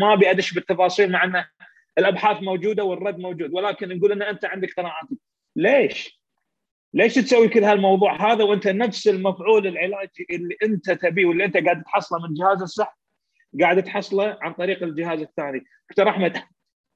ما 0.00 0.12
أبي 0.12 0.30
أدش 0.30 0.54
بالتفاصيل 0.54 1.12
مع 1.12 1.24
انه 1.24 1.46
الأبحاث 1.98 2.42
موجودة 2.42 2.84
والرد 2.84 3.18
موجود 3.18 3.54
ولكن 3.54 3.88
نقول 3.88 4.12
إن 4.12 4.22
أنت 4.22 4.44
عندك 4.44 4.74
قناعات 4.76 5.08
ليش؟ 5.56 6.22
ليش 6.94 7.14
تسوي 7.14 7.48
كل 7.48 7.64
هالموضوع 7.64 8.32
هذا 8.32 8.44
وأنت 8.44 8.68
نفس 8.68 9.08
المفعول 9.08 9.66
العلاجي 9.66 10.26
اللي 10.30 10.56
أنت 10.62 10.90
تبيه 10.90 11.26
واللي 11.26 11.44
أنت 11.44 11.56
قاعد 11.56 11.82
تحصله 11.82 12.28
من 12.28 12.34
جهاز 12.34 12.62
السحب 12.62 12.92
قاعد 13.60 13.82
تحصله 13.82 14.38
عن 14.42 14.52
طريق 14.52 14.82
الجهاز 14.82 15.20
الثاني. 15.20 15.64
دكتور 15.90 16.08
أحمد 16.08 16.42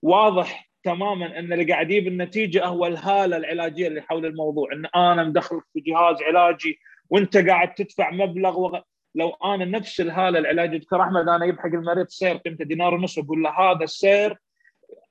واضح 0.02 0.70
تماما 0.86 1.38
إن 1.38 1.52
اللي 1.52 1.64
قاعد 1.64 1.90
يجيب 1.90 2.08
النتيجه 2.08 2.66
هو 2.66 2.86
الهالة 2.86 3.36
العلاجية 3.36 3.88
اللي 3.88 4.02
حول 4.02 4.26
الموضوع. 4.26 4.72
إن 4.72 4.86
أنا 4.86 5.24
مدخلك 5.24 5.62
في 5.72 5.80
جهاز 5.80 6.16
علاجي 6.22 6.78
وأنت 7.10 7.36
قاعد 7.36 7.74
تدفع 7.74 8.10
مبلغ 8.10 8.60
وغ... 8.60 8.80
لو 9.14 9.30
أنا 9.44 9.64
نفس 9.64 10.00
الهالة 10.00 10.38
العلاجيه 10.38 10.78
دكتور 10.78 11.02
أحمد 11.02 11.28
أنا 11.28 11.44
يبحق 11.44 11.66
المريض 11.66 12.06
سير 12.08 12.36
قيمته 12.36 12.64
دينار 12.64 12.94
ونص 12.94 13.18
وأقول 13.18 13.42
له 13.42 13.50
هذا 13.50 13.84
السير 13.84 14.36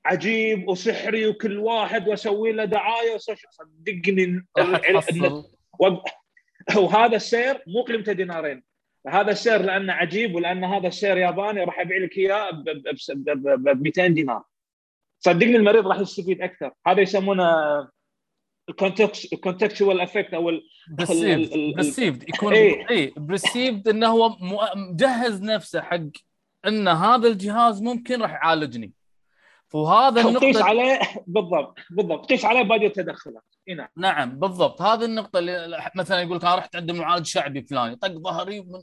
عجيب 0.04 0.68
وسحري 0.68 1.26
وكل 1.26 1.58
واحد 1.58 2.08
وأسوي 2.08 2.52
له 2.52 2.64
دعاية 2.64 3.16
صدقني 3.16 4.46
وهذا 6.76 7.16
السير 7.16 7.62
مو 7.66 7.82
قيمته 7.82 8.12
دينارين. 8.12 8.62
هذا 9.08 9.30
السير 9.30 9.62
لأنه 9.62 9.92
عجيب 9.92 10.34
ولأن 10.34 10.64
هذا 10.64 10.88
السير 10.88 11.16
ياباني 11.16 11.64
راح 11.64 11.80
أبيع 11.80 11.98
لك 11.98 12.18
إياه 12.18 12.50
ب 12.50 13.82
200 13.82 14.06
دينار. 14.06 14.42
صدقني 15.20 15.56
المريض 15.56 15.86
راح 15.86 15.98
يستفيد 15.98 16.42
أكثر. 16.42 16.72
هذا 16.86 17.00
يسمونه 17.00 17.52
ال 18.68 18.80
contextual 18.80 20.00
effect 20.00 20.34
أو 20.34 20.52
perceived 21.76 22.28
يكون 22.28 22.52
إيه. 22.52 22.90
اي 22.90 23.14
perceived 23.16 23.88
إنه 23.88 24.08
هو 24.08 24.36
مجهز 24.76 25.42
نفسه 25.42 25.80
حق 25.80 26.00
ان 26.66 26.88
هذا 26.88 27.28
الجهاز 27.28 27.82
ممكن 27.82 28.22
راح 28.22 28.30
يعالجني. 28.30 28.92
وهذا 29.74 30.22
قيس 30.22 30.26
النقطه 30.26 30.64
عليه 30.64 31.00
بالضبط 31.26 31.78
بالضبط. 31.90 32.26
قيس 32.26 32.44
عليه 32.44 32.62
باقي 32.62 32.86
التدخلات. 32.86 33.42
اي 33.68 33.74
نعم. 33.74 33.88
نعم 33.96 34.38
بالضبط. 34.38 34.82
هذه 34.82 35.04
النقطة 35.04 35.38
اللي 35.38 35.90
مثلا 35.94 36.22
يقول 36.22 36.36
لك 36.36 36.44
أنا 36.44 36.54
رحت 36.54 36.76
عند 36.76 36.90
معالج 36.90 37.26
شعبي 37.26 37.62
فلاني. 37.62 37.96
طق 37.96 38.12
ظهري 38.12 38.60
من 38.60 38.82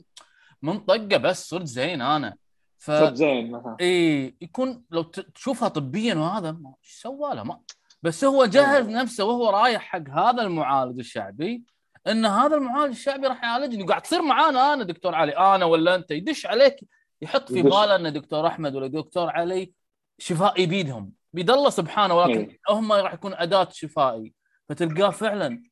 من 0.62 0.78
طقة 0.78 1.16
بس 1.16 1.48
صرت 1.48 1.66
زين 1.66 2.02
أنا. 2.02 2.36
ف 2.84 2.90
زين 2.90 3.50
مثلا 3.50 3.76
إي 3.80 4.34
يكون 4.40 4.84
لو 4.90 5.02
تشوفها 5.02 5.68
طبيا 5.68 6.14
وهذا 6.14 6.52
ما- 6.52 6.74
سوى 6.82 7.34
له 7.34 7.42
ما 7.42 7.60
بس 8.02 8.24
هو 8.24 8.44
جهز 8.44 8.88
نفسه 8.88 9.24
وهو 9.24 9.50
رايح 9.50 9.82
حق 9.82 10.08
هذا 10.10 10.42
المعالج 10.42 10.98
الشعبي 10.98 11.62
إن 12.06 12.26
هذا 12.26 12.56
المعالج 12.56 12.92
الشعبي 12.94 13.26
راح 13.26 13.42
يعالجني 13.44 13.82
وقاعد 13.82 14.02
تصير 14.02 14.22
معانا 14.22 14.72
أنا 14.74 14.84
دكتور 14.84 15.14
علي. 15.14 15.32
أنا 15.36 15.64
ولا 15.64 15.94
أنت 15.94 16.10
يدش 16.10 16.46
عليك 16.46 16.76
يحط 17.22 17.52
في. 17.52 17.62
باله 17.62 17.96
إن 17.96 18.12
دكتور 18.12 18.46
أحمد 18.46 18.74
ولا 18.76 18.86
دكتور 18.86 19.30
علي 19.30 19.72
شفائي 20.18 20.66
بيدهم 20.66 21.12
بيد 21.32 21.50
الله 21.50 21.70
سبحانه 21.70 22.14
ولكن 22.14 22.38
إيه. 22.40 22.58
هم 22.70 22.92
راح 22.92 23.14
يكون 23.14 23.34
أداة 23.34 23.68
شفائي. 23.72 24.32
فتلقاه 24.68 25.10
فعلا 25.10 25.62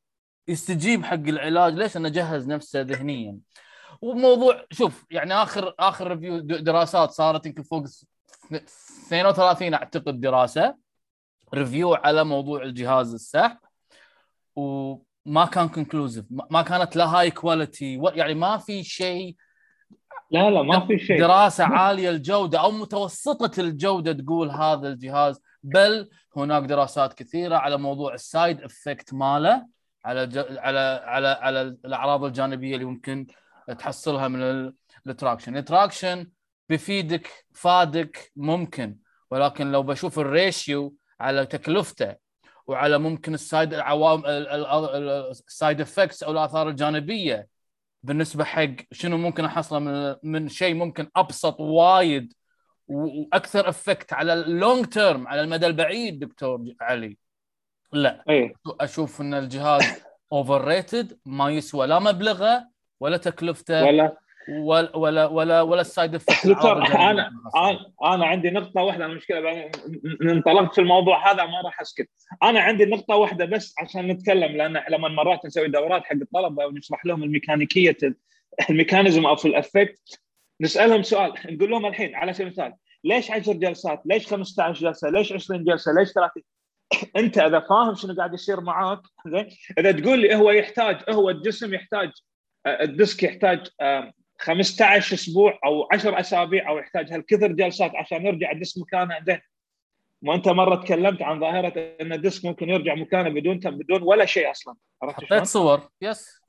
يستجيب 0.49 1.05
حق 1.05 1.15
العلاج. 1.15 1.75
ليش؟ 1.75 1.97
انه 1.97 2.09
جهز 2.09 2.49
نفسه 2.49 2.81
ذهنيا. 2.81 3.39
وموضوع 4.03 4.65
شوف 4.73 5.05
يعني 5.11 5.35
آخر 5.35 5.75
آخر 5.79 6.09
review 6.09 6.39
دراسات 6.41 7.11
صارت 7.11 7.47
يمكن 7.47 7.63
فوق 7.63 7.87
س- 7.87 8.07
32 9.07 9.75
أعتقد 9.75 10.21
دراسة 10.21 10.75
review 11.55 11.95
على 11.95 12.25
موضوع 12.25 12.63
الجهاز 12.63 13.15
السحب 13.15 13.59
وما 14.57 15.45
كان 15.53 15.69
conclusive 15.69 16.25
ما 16.51 16.63
كانت 16.63 16.97
لا 16.97 17.07
high 17.07 17.31
quality 17.31 18.01
يعني 18.15 18.35
ما 18.35 18.59
في 18.59 18.83
شيء 18.85 19.37
لا 20.31 20.51
لا 20.51 20.63
ما 20.63 20.87
في 20.87 20.99
شيء 20.99 21.21
دراسة 21.21 21.65
عالية 21.65 22.11
الجودة 22.11 22.61
أو 22.61 22.71
متوسطة 22.71 23.61
الجودة 23.61 24.13
تقول 24.13 24.51
هذا 24.51 24.89
الجهاز 24.89 25.41
بل 25.63 26.09
هناك 26.37 26.63
دراسات 26.63 27.13
كثيرة 27.15 27.57
على 27.57 27.77
موضوع 27.79 28.15
ال 28.15 28.24
side 28.24 28.63
effect 28.63 29.15
ماله 29.15 29.67
على. 30.05 30.21
على 30.59 30.79
على 31.05 31.29
على 31.41 31.61
الأعراض 31.63 32.25
الجانبية 32.25 32.75
اللي 32.75 32.85
ممكن 32.85 33.27
تحصلها 33.79 34.29
من 34.29 34.43
ال- 34.43 34.75
traction 35.07 35.57
ال 35.57 35.65
traction 35.65 36.31
بيفيدك 36.69 37.31
فادك 37.55 38.33
ممكن 38.37 38.97
ولكن 39.31 39.73
لو 39.73 39.83
بشوف 39.83 40.19
ال 40.19 40.31
ratio 40.31 40.95
على 41.21 41.47
تكلفته 41.47 42.15
وعلى 42.67 42.99
ممكن 42.99 43.35
ال 43.35 43.43
side 43.43 43.75
العوام 43.75 44.23
ال 44.27 44.58
side 44.58 45.81
effects 45.81 46.23
أو 46.23 46.33
الآثار 46.33 46.69
الجانبية 46.69 47.49
بالنسبة 48.03 48.45
حق 48.45 48.75
شنو 48.93 49.17
ممكن 49.17 49.45
أحصله 49.45 49.79
من 49.79 50.15
من 50.23 50.49
شيء 50.49 50.75
ممكن 50.75 51.09
أبسط 51.17 51.61
وايد 51.61 52.33
وأكثر 52.89 53.69
effect 53.69 54.13
على 54.13 54.33
ال 54.33 54.43
long 54.43 54.87
term 54.87 55.29
على 55.29 55.41
المدى 55.41 55.67
البعيد 55.67 56.19
دكتور 56.19 56.75
علي. 56.81 57.19
لا. 57.93 58.25
إيه. 58.29 58.55
أشوف 58.81 59.21
إن 59.21 59.35
الجهاز 59.35 59.83
overrated 60.33 61.19
ما 61.27 61.51
يسوى 61.51 61.87
لا 61.87 61.99
مبلغه 61.99 62.69
ولا 63.03 63.17
تكلفته 63.17 63.85
ولا 63.85 64.17
ولا 64.49 64.97
ولا 64.97 65.27
ولا, 65.27 65.63
ولا 65.63 65.81
ال 65.81 65.88
side 65.88 66.15
effect 66.19 66.47
أنا 66.47 67.31
أنا 68.05 68.27
عندي 68.27 68.51
نقطة 68.51 68.83
واحدة 68.83 69.07
المشكلة 69.07 69.71
انطلقت 70.23 70.75
في 70.75 70.81
الموضوع 70.81 71.33
هذا 71.33 71.45
ما 71.45 71.61
راح 71.65 71.81
أسكت 71.81 72.09
أنا 72.43 72.61
عندي 72.61 72.85
نقطة 72.85 73.17
واحدة 73.17 73.45
بس 73.45 73.75
عشان 73.79 74.09
نتكلم 74.09 74.57
لأن 74.57 74.83
لما 74.91 75.09
مرات 75.09 75.47
نسوي 75.47 75.69
دورات 75.69 76.05
حق 76.05 76.13
الطلبة 76.13 76.67
ونشرح 76.67 77.07
لهم 77.07 77.23
الميكانيكية 77.23 77.97
ال 78.71 78.76
mechanism 78.76 79.27
أو 79.27 79.37
ال 79.45 79.56
effect 79.56 80.21
نسألهم 80.61 81.03
سؤال 81.03 81.33
نقول 81.47 81.71
لهم 81.71 81.87
الحين 81.87 82.15
على 82.15 82.33
سبيل 82.33 82.47
المثال 82.47 82.73
ليش 83.05 83.31
10 83.31 83.53
جلسات؟ 83.53 84.03
ليش 84.05 84.27
15 84.27 84.81
جلسة؟ 84.81 85.11
ليش 85.11 85.33
20 85.33 85.65
جلسة؟ 85.65 85.93
ليش 85.93 86.13
30 86.13 86.43
أنت 87.17 87.39
إذا 87.39 87.61
فاهم 87.61 87.95
شنو 87.95 88.15
قاعد 88.15 88.35
يصير 88.35 88.61
معاك 88.61 89.01
زين 89.27 89.49
إذا 89.79 89.93
تقول 89.93 90.21
لي 90.21 90.35
هو 90.35 90.51
يحتاج 90.51 90.97
هو 91.11 91.31
الجسم 91.31 91.75
يحتاج 91.75 92.11
ال 92.67 92.78
disc 92.78 93.23
يحتاج 93.23 93.67
15 94.39 95.15
أسبوع 95.15 95.59
أو 95.65 95.89
10 95.93 96.21
أسابيع 96.21 96.69
أو 96.69 96.79
يحتاج. 96.79 97.13
هالكثر 97.13 97.53
جلسات؟ 97.53 97.95
عشان 97.95 98.27
يرجع 98.27 98.51
ال 98.51 98.56
disc 98.56 98.79
مكانه 98.79 99.19
زين 99.27 99.41
ما 100.23 100.35
أنت 100.35 100.49
مرة 100.49 100.75
تكلمت 100.75 101.23
عن 101.23 101.41
ظاهرة 101.41 101.73
إن 102.01 102.13
ال 102.13 102.19
disc 102.19 102.45
ممكن 102.45 102.69
يرجع 102.69 102.95
مكانه 102.95 103.29
بدون 103.29 103.59
بدون 103.59 104.03
ولا 104.03 104.25
شيء 104.25 104.51
أصلا. 104.51 104.75
عرفت 105.03 105.25
حطيت 105.25 105.43
صور. 105.43 105.89
yes 106.03 106.41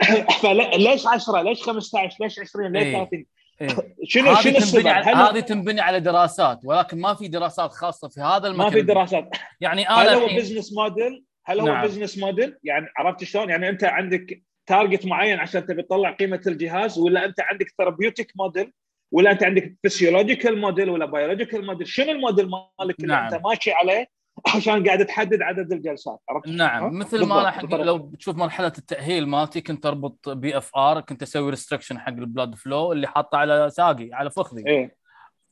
فليش 0.41 1.07
10 1.07 1.41
ليش 1.41 1.63
15 1.63 2.17
ليش 2.21 2.39
20 2.39 2.71
ليش 2.71 2.83
30 2.83 3.25
إيه. 3.61 3.67
شنو 4.09 4.35
شنو 4.35 4.57
السبب؟ 4.57 4.87
هذه 4.87 5.39
تنبني 5.39 5.81
على 5.81 5.99
دراسات 5.99 6.59
ولكن 6.65 7.01
ما 7.01 7.13
في 7.13 7.27
دراسات 7.27 7.71
خاصة 7.71 8.07
في 8.09 8.21
هذا 8.21 8.47
المكان 8.47 8.65
ما 8.65 8.69
في 8.69 8.81
دراسات. 8.81 9.29
يعني 9.61 9.89
أنا 9.89 10.01
هل 10.01 10.09
هو 10.09 10.27
business 10.27 10.73
model؟ 10.73 11.23
هل 11.45 11.59
هو 11.59 11.67
نعم. 11.67 11.85
business 11.85 12.17
model؟ 12.17 12.57
يعني 12.63 12.87
عرفت 12.97 13.23
شلون؟ 13.23 13.49
يعني 13.49 13.69
أنت 13.69 13.83
عندك 13.83 14.43
target 14.65 15.05
معين 15.05 15.39
عشان 15.39 15.65
تبي 15.65 15.81
تطلع 15.81 16.11
قيمة 16.11 16.41
الجهاز 16.47 16.99
ولا 16.99 17.25
أنت 17.25 17.41
عندك 17.41 17.67
therapeutic 17.77 18.31
model 18.35 18.73
ولا 19.11 19.31
أنت 19.31 19.43
عندك 19.43 19.75
physiological 19.81 20.61
model 20.61 20.89
ولا 20.89 21.05
biological 21.05 21.65
model 21.65 21.87
شنو 21.87 22.11
الموديل 22.11 22.49
مالك 22.49 22.99
اللي 22.99 23.13
نعم. 23.13 23.33
انت 23.33 23.45
ماشي 23.45 23.71
عليه 23.71 24.07
عشان 24.55 24.87
قاعد 24.87 25.05
تحدد 25.05 25.41
عدد 25.41 25.73
الجلسات 25.73 26.19
عرفت 26.29 26.47
نعم 26.47 26.83
ها؟ 26.83 26.89
مثل 26.89 27.25
ما 27.25 27.51
حق 27.51 27.75
لو 27.75 28.11
تشوف 28.19 28.35
مرحلة 28.35 28.71
التأهيل 28.77 29.27
مالتي 29.27 29.61
كنت 29.61 29.85
أربط 29.85 30.29
BFR 30.29 31.01
كنت 31.01 31.21
أسوي 31.21 31.49
restriction 31.49 31.99
حق 31.99 32.07
ال 32.07 32.15
blood 32.15 32.55
flow 32.55 32.91
اللي 32.91 33.07
حاطه 33.07 33.37
على 33.37 33.69
ساقي 33.69 34.09
على 34.13 34.31
فخذي 34.31 34.67
إيه؟ 34.67 34.95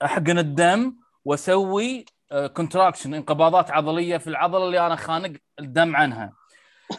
أخنق 0.03 0.37
الدم 0.37 0.95
وأسوي 1.25 2.05
contraction 2.53 3.13
انقباضات 3.13 3.71
عضلية 3.71 4.17
في 4.17 4.27
العضلة 4.27 4.65
اللي 4.65 4.85
أنا 4.85 4.95
خانق 4.95 5.33
الدم 5.59 5.95
عنها 5.95 6.33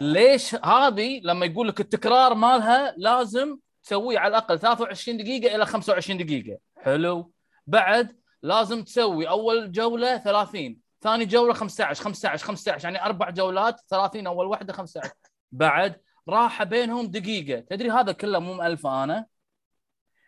ليش 0.01 0.55
هذه 0.55 1.21
لما 1.25 1.47
يقول 1.47 1.69
لك 1.69 1.81
التكرار 1.81 2.35
مالها 2.35 2.95
لازم 2.97 3.59
تسويه 3.85 4.19
على 4.19 4.29
الأقل 4.31 4.59
23 4.59 5.19
دقيقة 5.19 5.57
إلى 5.57 5.67
25 5.67 6.19
دقيقة. 6.19 6.59
حلو. 6.77 7.33
بعد 7.67 8.17
لازم 8.43 8.85
تسوي 8.85 9.29
أول 9.29 9.73
جولة 9.73 10.19
30 10.19 10.77
ثاني 11.01 11.25
جولة 11.25 11.53
15 11.53 12.05
15 12.05 12.45
15 12.45 12.85
يعني 12.85 13.05
أربع 13.05 13.31
جولات 13.31 13.81
30 13.89 14.27
أول 14.27 14.47
واحدة 14.47 14.73
15 14.73 15.11
بعد 15.53 16.01
راحة 16.29 16.65
بينهم 16.65 17.07
دقيقة. 17.07 17.61
تدري 17.61 17.91
هذا 17.91 18.13
كله 18.13 18.39
مو 18.39 18.55
مالفه 18.55 19.05
أنا؟ 19.05 19.27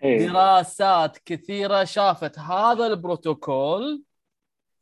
إيه. 0.04 0.28
دراسات 0.28 1.18
كثيرة 1.18 1.84
شافت 1.84 2.38
هذا 2.38 2.86
البروتوكول 2.86 4.02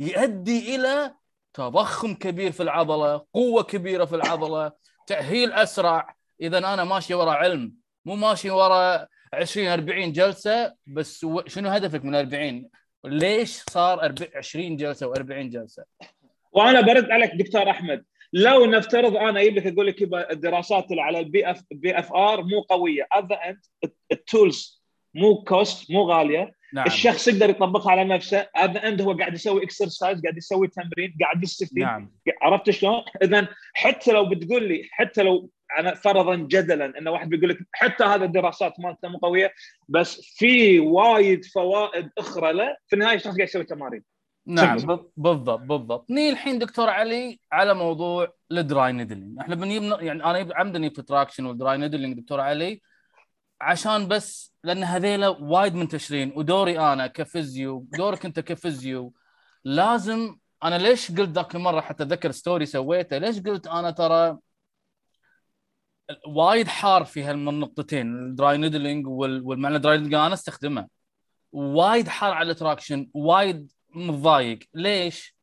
يؤدي 0.01 0.77
إلى 0.77 1.15
تضخم 1.55 2.15
كبير 2.15 2.53
في 2.53 2.63
العضلة 2.63 3.25
قوة 3.35 3.63
كبيرة 3.63 4.05
في 4.05 4.17
العضلة 4.17 4.73
تأهيل 5.07 5.53
أسرع. 5.53 6.15
إذا 6.41 6.59
أنا 6.59 6.85
ماشي 6.85 7.15
ورا 7.15 7.31
علم 7.31 7.75
مو 8.05 8.17
ماشي 8.17 8.51
ورا 8.51 9.07
20 9.35 9.69
40 9.69 10.13
جلسة 10.13 10.75
بس 10.87 11.27
شنو 11.47 11.69
هدفك 11.69 12.05
من 12.05 12.15
40 12.15 12.71
ليش 13.05 13.63
صار 13.71 14.15
20 14.35 14.77
جلسة 14.77 15.15
و40 15.15 15.33
جلسة؟ 15.33 15.85
وأنا 16.53 16.81
برد 16.81 17.11
عليك 17.11 17.31
دكتور 17.35 17.71
أحمد 17.71 18.05
لو 18.33 18.67
نفترض 18.67 19.17
أنا 19.17 19.41
أجيب 19.41 19.57
لك 19.57 19.67
أقول 19.67 19.87
لك 19.87 20.03
الدراسات 20.31 20.91
اللي 20.91 21.03
على 21.03 21.19
ال 21.19 21.29
BF 21.29 21.51
BFR 21.51 22.43
مو 22.43 22.61
قوية. 22.61 23.07
at 23.13 23.33
end 23.33 23.61
ال 24.13 24.24
tools 24.24 24.83
مو 25.15 25.45
cost 25.45 25.91
مو 25.91 26.03
غالية. 26.03 26.55
نعم. 26.73 26.87
الشخص 26.87 27.29
يقدر 27.29 27.51
يطبقها 27.51 27.91
على 27.91 28.05
نفسه 28.05 28.49
at 28.57 28.77
end 28.77 29.03
هو 29.03 29.13
قاعد 29.13 29.35
يسوي 29.35 29.65
exercise 29.65 30.23
قاعد 30.23 30.37
يسوي 30.37 30.69
تمرين 30.69 31.17
قاعد 31.21 31.43
يستفيد. 31.43 31.79
نعم. 31.79 32.13
عرفت 32.43 32.71
شلون؟ 32.71 33.03
إذا 33.23 33.49
حتى 33.75 34.13
لو 34.13 34.29
بتقول 34.29 34.69
لي 34.69 34.89
حتى 34.91 35.23
لو 35.23 35.51
أنا 35.79 35.95
فرضا 35.95 36.37
جدلا 36.37 36.99
إن 36.99 37.09
واحد 37.09 37.29
بيقول 37.29 37.49
لك 37.49 37.59
حتى 37.73 38.05
هذا 38.05 38.25
الدراسات 38.25 38.81
مالته 38.81 39.09
مو 39.09 39.19
قوية 39.19 39.53
بس 39.89 40.21
في 40.21 40.79
وايد 40.79 41.45
فوائد 41.45 42.11
أخرى 42.19 42.53
له 42.53 42.77
في 42.87 42.97
النهاية 42.97 43.17
الشخص 43.17 43.37
قاعد 43.37 43.49
يسوي 43.49 43.65
تمارين. 43.65 44.03
نعم. 44.47 44.77
بالضبط 45.17 45.61
بالضبط. 45.61 46.11
ني 46.11 46.31
الحين 46.31 46.59
دكتور 46.59 46.91
علي 46.91 47.39
على 47.53 47.75
موضوع 47.75 48.33
ال 48.53 48.63
dry 48.63 48.93
needling 48.93 49.39
إحنا 49.41 49.55
بنجيب 49.55 49.83
يعني 49.83 50.25
أنا 50.25 50.49
عمدني 50.55 50.91
في 50.91 51.03
traction 51.03 51.47
و 51.47 51.53
ال 51.53 51.60
dry 51.60 51.79
needling 51.79 52.21
دكتور 52.21 52.41
علي. 52.41 52.81
عشان 53.63 54.09
بس 54.09 54.53
لأن 54.65 54.85
هذيلا 54.85 55.29
وايد 55.29 55.75
منتشرين 55.75 56.33
ودوري 56.37 56.79
أنا 56.79 57.07
ك 57.07 57.18
physio 57.18 57.87
دورك 57.93 58.25
أنت 58.25 58.41
ك 58.41 58.51
physio 58.51 59.15
لازم 59.65 60.37
أنا 60.65 60.79
ليش 60.79 61.11
قلت 61.13 61.31
ذاك 61.31 61.55
المرة 61.55 61.81
حتى 61.81 62.03
أتذكر 62.03 62.31
story 62.31 62.67
سويته 62.67 63.19
ليش 63.19 63.41
قلت 63.41 63.67
أنا 63.67 63.91
ترى 63.91 64.39
وايد 66.27 66.69
حار 66.69 67.05
في 67.05 67.23
هالنقطتين 67.23 68.27
ال 68.27 68.34
dry 68.34 68.57
needling 68.59 69.07
والمعنى 69.07 69.79
dry 69.79 69.97
needling 69.97 70.15
أنا 70.15 70.35
أستخدمه. 70.35 70.89
وايد 71.53 72.09
حار 72.09 72.33
على 72.33 72.51
ال 72.51 72.57
traction 72.57 73.11
وايد 73.15 73.73
متضايق. 73.95 74.59
ليش؟ 74.75 75.37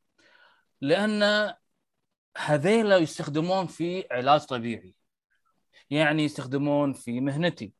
لأن 0.82 1.54
هذيلا 2.38 2.98
يستخدمون 2.98 3.68
في 3.68 4.06
علاج 4.12 4.42
طبيعي. 4.42 4.96
يعني 5.90 6.24
يستخدمون 6.24 6.94
في 6.94 7.22
مهنتي. 7.22 7.79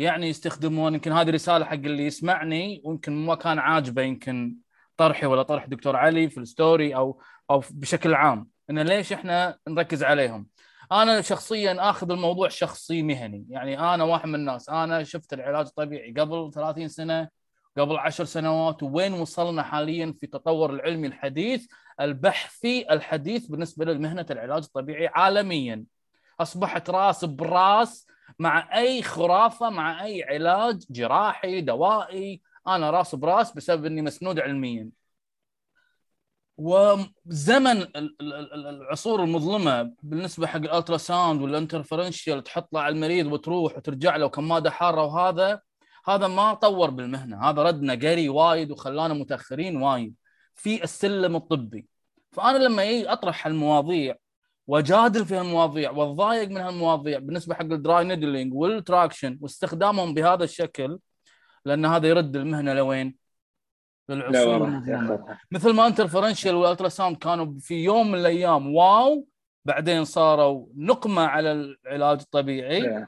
يعني 0.00 0.28
يستخدمون 0.28 0.94
يمكن 0.94 1.12
هذه 1.12 1.30
رسالة 1.30 1.64
حق 1.64 1.72
اللي 1.72 2.06
يسمعني 2.06 2.82
ويمكن 2.84 3.12
ما 3.12 3.34
كان 3.34 3.58
عاجبه 3.58 4.02
يمكن 4.02 4.56
طرحي 4.96 5.26
ولا 5.26 5.42
طرح 5.42 5.66
دكتور 5.66 5.96
علي 5.96 6.30
في 6.30 6.38
الستوري 6.38 6.96
أو 6.96 7.22
أو 7.50 7.62
بشكل 7.70 8.14
عام. 8.14 8.48
إن 8.70 8.78
ليش 8.78 9.12
إحنا 9.12 9.58
نركز 9.68 10.04
عليهم؟ 10.04 10.46
أنا 10.92 11.20
شخصيا 11.20 11.90
آخذ 11.90 12.10
الموضوع 12.10 12.48
شخصي 12.48 13.02
مهني. 13.02 13.46
يعني 13.48 13.94
أنا 13.94 14.04
واحد 14.04 14.28
من 14.28 14.34
الناس. 14.34 14.68
أنا 14.68 15.04
شفت 15.04 15.32
العلاج 15.32 15.66
الطبيعي 15.66 16.12
قبل 16.12 16.50
30 16.54 16.88
سنة 16.88 17.28
قبل 17.78 17.96
عشر 17.96 18.24
سنوات 18.24 18.82
وين 18.82 19.12
وصلنا 19.12 19.62
حاليا 19.62 20.14
في 20.18 20.24
التطور 20.24 20.70
العلمي 20.70 21.06
الحديث 21.06 21.66
البحثي 22.00 22.86
الحديث 22.90 23.46
بالنسبة 23.46 23.84
لمهنة 23.84 24.26
العلاج 24.30 24.62
الطبيعي 24.64 25.06
عالميا. 25.06 25.84
أصبحت 26.40 26.90
راس 26.90 27.24
براس 27.24 28.06
مع 28.38 28.78
أي 28.78 29.02
خرافة 29.02 29.70
مع 29.70 30.04
أي 30.04 30.24
علاج 30.24 30.84
جراحي 30.90 31.60
دوائي 31.60 32.40
أنا 32.66 32.90
راس 32.90 33.14
براس 33.14 33.52
بسبب 33.52 33.84
إني 33.84 34.02
مسنود 34.02 34.40
علميا. 34.40 34.90
وزمن 36.56 37.86
العصور 38.20 39.24
المظلمة 39.24 39.92
بالنسبة 40.02 40.46
حق 40.46 40.56
ال 40.56 40.96
ultrasound 40.96 41.42
و 41.42 41.48
ال 41.48 41.55
interferential 41.55 42.42
تحط 42.42 42.72
له 42.72 42.80
على 42.80 42.94
المريض 42.94 43.32
وتروح 43.32 43.76
وترجع 43.76 44.16
له 44.16 44.28
كماده 44.28 44.70
حارة 44.70 45.04
وهذا 45.04 45.60
هذا 46.06 46.26
ما 46.28 46.54
طور 46.54 46.90
بالمهنة. 46.90 47.50
هذا 47.50 47.62
ردنا 47.62 47.92
قري 47.92 48.28
وايد 48.28 48.70
وخلانا 48.70 49.14
متأخرين 49.14 49.82
وايد 49.82 50.14
في 50.54 50.84
السلم 50.84 51.36
الطبي. 51.36 51.86
فأنا 52.32 52.58
لما 52.58 52.82
أجي 52.82 53.12
أطرح 53.12 53.46
المواضيع 53.46 54.16
واجادل 54.70 55.26
في 55.26 55.34
هالمواضيع 55.34 55.90
واتضايق 55.90 56.48
من 56.48 56.56
هالمواضيع 56.56 57.18
بالنسبة 57.18 57.54
حق 57.54 57.62
ال 57.62 57.73
dry 57.73 58.04
needling 58.04 58.54
و 58.54 58.62
ال 58.62 58.71
traction 58.71 59.38
واستخدامهم 59.40 60.14
بهذا 60.14 60.44
الشكل 60.44 60.98
لأن 61.64 61.86
هذا 61.86 62.08
يرد 62.08 62.36
المهنة 62.36 62.72
لوين؟ 62.72 63.16
للعصور 64.08 64.82
مثل 65.50 65.72
ما 65.72 65.86
interferential 65.86 66.46
و 66.46 66.50
ال 66.50 66.54
ultrasound 66.54 67.16
كانوا 67.16 67.58
في 67.60 67.74
يوم 67.74 68.12
من 68.12 68.18
الأيام 68.18 68.74
wow 68.74 69.26
بعدين 69.64 70.04
صاروا 70.04 70.66
نقمة 70.76 71.22
على 71.22 71.52
العلاج 71.52 72.20
الطبيعي. 72.20 73.06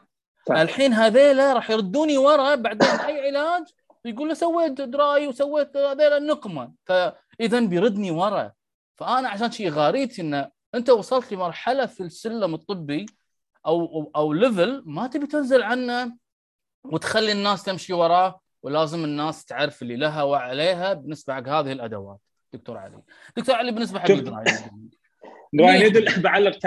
صح. 0.49 0.55
الحين 0.55 0.93
هذيلا 0.93 1.53
راح 1.53 1.71
يردوني 1.71 2.19
ورا 2.19 2.55
بعدين 2.55 2.89
أي 2.89 3.27
علاج 3.27 3.63
يقول 4.05 4.29
له 4.29 4.35
سويت 4.35 4.73
dry 4.73 5.27
وسويت 5.27 5.77
هذيلا 5.77 6.17
النقمه 6.17 6.73
فاذا 6.87 7.61
بيردني 7.61 8.11
ورا. 8.11 8.53
فأنا 8.97 9.29
عشان 9.29 9.51
شيء 9.51 9.71
غاريتي 9.71 10.23
إنه 10.23 10.62
انت 10.75 10.91
وصلت 10.91 11.33
لمرحلة 11.33 11.87
في 11.87 12.01
السلم 12.01 12.55
الطبي 12.55 13.07
أو 13.67 13.85
أو, 13.85 14.11
أو 14.17 14.33
level 14.33 14.83
ما 14.87 15.07
تبي 15.07 15.27
تنزل 15.27 15.63
عنه 15.63 16.17
وتخلي 16.85 17.33
الناس 17.33 17.65
تمشي 17.65 17.93
وراه 17.93 18.41
ولازم 18.63 19.05
الناس 19.05 19.45
تعرف 19.45 19.83
اللي 19.83 19.97
لها 19.97 20.23
وعليها 20.23 20.93
بالنسبة 20.93 21.35
حق 21.35 21.49
هذه 21.49 21.73
الأدوات 21.73 22.19
دكتور 22.53 22.79
علي 22.79 23.03
دكتور 23.37 23.55
علي 23.55 23.73
بالنسبة 23.73 24.01
حق. 24.01 24.11
ال 24.11 24.19
dry 24.19 24.45
dry? 25.53 25.79
needle 25.79 26.23
بعلق. 26.23 26.59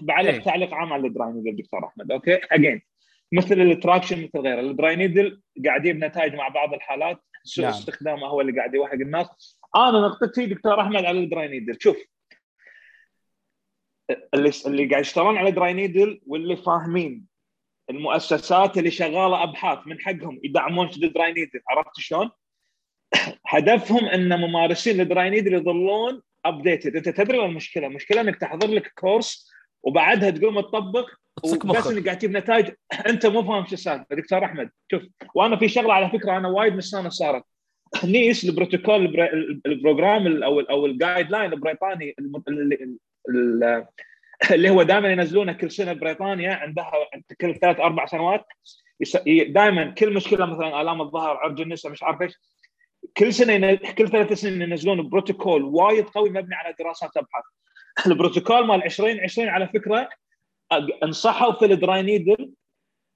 بعلق 0.00 0.30
إيه. 0.30 0.42
تعليق 0.42 0.74
عام 0.74 0.92
على 0.92 1.06
ال 1.06 1.13
dry 1.13 1.32
needle 1.32 1.56
دكتور 1.56 1.86
أحمد 1.86 2.12
okay 2.12 2.40
again 2.52 2.82
مثل 3.32 3.60
ال 3.60 3.67
traction 3.67 4.22
مثل 4.24 4.38
غيره 4.38 4.60
ال 4.60 4.69
dry 4.69 4.96
needle 4.96 5.42
قاعد 5.66 5.86
يجيب 5.86 6.04
نتائج 6.04 6.34
مع 6.34 6.48
بعض 6.48 6.74
الحالات 6.74 7.18
سوء 7.44 7.64
نعم. 7.64 7.74
استخدامه 7.74 8.26
هو 8.26 8.40
اللي 8.40 8.52
قاعد 8.52 8.74
يوهق 8.74 8.92
الناس 8.92 9.58
أنا 9.76 10.00
نقطتي 10.00 10.46
دكتور 10.46 10.80
أحمد 10.80 11.04
على 11.04 11.18
ال 11.18 11.26
dry 11.26 11.48
needle 11.48 11.76
شوف 11.80 11.96
اللي 14.34 14.50
اللي 14.66 14.86
قاعد 14.86 15.00
يشتغلون 15.02 15.36
على 15.36 15.50
dry 15.50 15.72
needle 15.72 16.20
واللي 16.26 16.56
فاهمين 16.56 17.24
المؤسسات 17.90 18.78
اللي 18.78 18.90
شغالة 18.90 19.42
أبحاث 19.42 19.78
من 19.86 20.00
حقهم 20.00 20.40
يدعمون 20.44 20.88
ال 21.02 21.10
dry 21.10 21.32
needle 21.32 21.60
عرفت 21.68 21.90
شلون؟ 21.96 22.30
هدفهم 23.46 24.04
إن 24.04 24.40
ممارسين 24.40 25.00
ال 25.00 25.08
dry 25.08 25.30
needle 25.30 25.54
يظلون 25.54 26.22
updated 26.44 26.96
أنت 26.96 27.08
تدري 27.08 27.38
وين 27.38 27.50
المشكلة؟ 27.50 27.86
المشكلة 27.86 28.20
إنك 28.20 28.36
تحضر 28.36 28.68
لك 28.70 28.92
course 28.94 29.50
وبعدها 29.82 30.30
تقوم 30.30 30.60
تطبق 30.60 31.06
بس 31.44 31.86
إنك 31.86 32.04
قاعد 32.04 32.18
تجيب 32.18 32.30
نتائج. 32.36 32.68
أنت 33.08 33.26
مو 33.26 33.42
فاهم 33.42 33.66
شو 33.66 33.72
السالفه 33.74 34.06
دكتور 34.16 34.44
أحمد 34.44 34.70
شوف 34.90 35.02
وأنا 35.34 35.56
في 35.56 35.68
شغلة 35.68 35.92
على 35.94 36.10
فكرة 36.10 36.36
أنا 36.36 36.48
وايد 36.48 36.74
مستانس 36.76 37.12
صارت. 37.14 37.44
NICE 38.04 38.44
البروتوكول 38.44 38.94
ال 39.06 39.17
pro- 39.17 39.60
ال 39.66 39.74
program 39.74 40.26
ال- 40.26 40.42
أو 40.42 40.60
ال- 40.60 40.70
أو 40.70 40.86
ال 40.86 41.30
guideline 41.30 41.52
البريطاني 41.52 42.14
اللي, 44.50 44.70
هو 44.70 44.82
دائما 44.82 45.08
ينزلونه 45.12 45.52
كل 45.52 45.70
سنة 45.70 45.92
بريطانيا 45.92 46.54
عندها 46.54 46.90
كل 47.40 47.54
ثلاث 47.54 47.80
أربع 47.80 48.06
سنوات 48.06 48.46
دائما 49.48 49.90
كل 49.90 50.14
مشكلة 50.14 50.46
مثلا 50.46 50.80
آلام 50.80 51.00
الظهر 51.00 51.36
عرج 51.36 51.60
النساء 51.60 51.92
مش 51.92 52.02
عارف 52.02 52.22
إيش 52.22 52.32
كل 53.16 53.34
سنة 53.34 53.74
كل 53.74 54.08
ثلاث 54.08 54.32
سنين 54.32 54.62
ينزلون 54.62 55.08
بروتوكول 55.08 55.62
وايد 55.62 56.04
قوي 56.04 56.30
مبني 56.30 56.54
على 56.54 56.74
دراسات 56.78 57.16
أبحاث. 57.16 57.44
البروتوكول 58.06 58.66
مال 58.66 58.84
2020 58.84 59.48
على 59.48 59.68
فكرة 59.68 60.08
انصحوا 61.02 61.52
في 61.52 61.64
ال 61.64 61.74
dry 61.74 62.02
needle 62.02 62.52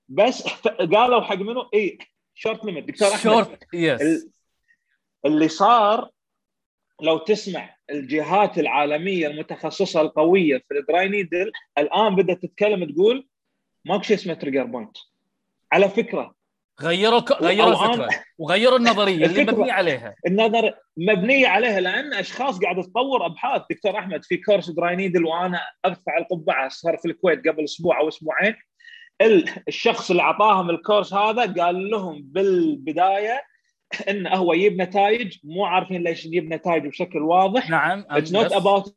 بس 0.09 0.42
قالوا 0.94 1.20
حق 1.20 1.37
منه 1.37 1.68
اي 1.75 1.98
short 2.35 2.64
limit 2.64 2.85
دكتور 2.85 3.09
أحمد. 3.09 3.20
short 3.22 3.64
yes. 3.74 4.02
ال- 4.03 4.31
اللي 5.27 5.48
صار 5.48 6.11
لو 7.03 7.18
تسمع 7.18 7.77
الجهات 7.92 8.59
العالمية 8.59 9.26
المتخصصة 9.26 10.00
القوية 10.00 10.62
في 10.68 10.78
ال 10.78 10.86
dry 10.86 11.08
needle 11.08 11.52
الآن 11.78 12.16
بدات 12.16 12.42
تتكلم 12.42 12.92
تقول 12.92 13.28
ماكو 13.85 14.02
شيء 14.02 14.16
اسمه 14.16 14.35
trigger 14.35 14.64
point 14.64 14.96
على 15.72 15.88
فكرة. 15.88 16.35
غيروا 16.83 17.20
ك... 17.20 17.33
غيروا 17.33 17.90
الفكرة. 17.92 18.09
وغيروا 18.38 18.78
النظرية 18.78 19.14
اللي 19.26 19.44
الفكرة- 19.44 19.55
مبني 19.55 19.70
عليها. 19.70 20.14
النظر 20.26 20.74
مبنية 20.96 21.48
عليها 21.48 21.81
لأن 21.81 22.14
أشخاص 22.14 22.59
قاعدة 22.61 22.83
تطور 22.83 23.26
أبحاث. 23.26 23.62
دكتور 23.70 23.98
أحمد 23.98 24.24
في 24.24 24.37
course 24.37 24.70
dry 24.70 24.96
needle 24.96 25.24
وأنا 25.24 25.61
ارفع 25.87 26.18
القبعة 26.18 26.68
صار 26.68 26.96
في 26.96 27.09
الكويت 27.09 27.48
قبل 27.48 27.64
أسبوع 27.64 28.00
أو 28.00 28.09
أسبوعين. 28.09 28.55
ال- 29.20 29.48
الشخص 29.68 30.11
اللي 30.11 30.22
أعطاهم 30.22 30.70
ال 30.70 30.77
course 30.77 31.14
هذا 31.14 31.62
قال 31.64 31.90
لهم 31.90 32.22
بالبداية 32.24 33.42
انه 34.00 34.31
هو 34.31 34.52
يجيب 34.52 34.83
نتائج 34.83 35.38
مو 35.44 35.64
عارفين 35.64 36.02
ليش 36.02 36.26
يجيب 36.26 36.55
نتائج 36.55 36.87
بشكل 36.87 37.18
واضح. 37.18 37.70
نعم 37.70 38.05
it's 38.11 38.32
not. 38.32 38.52
about 38.52 38.96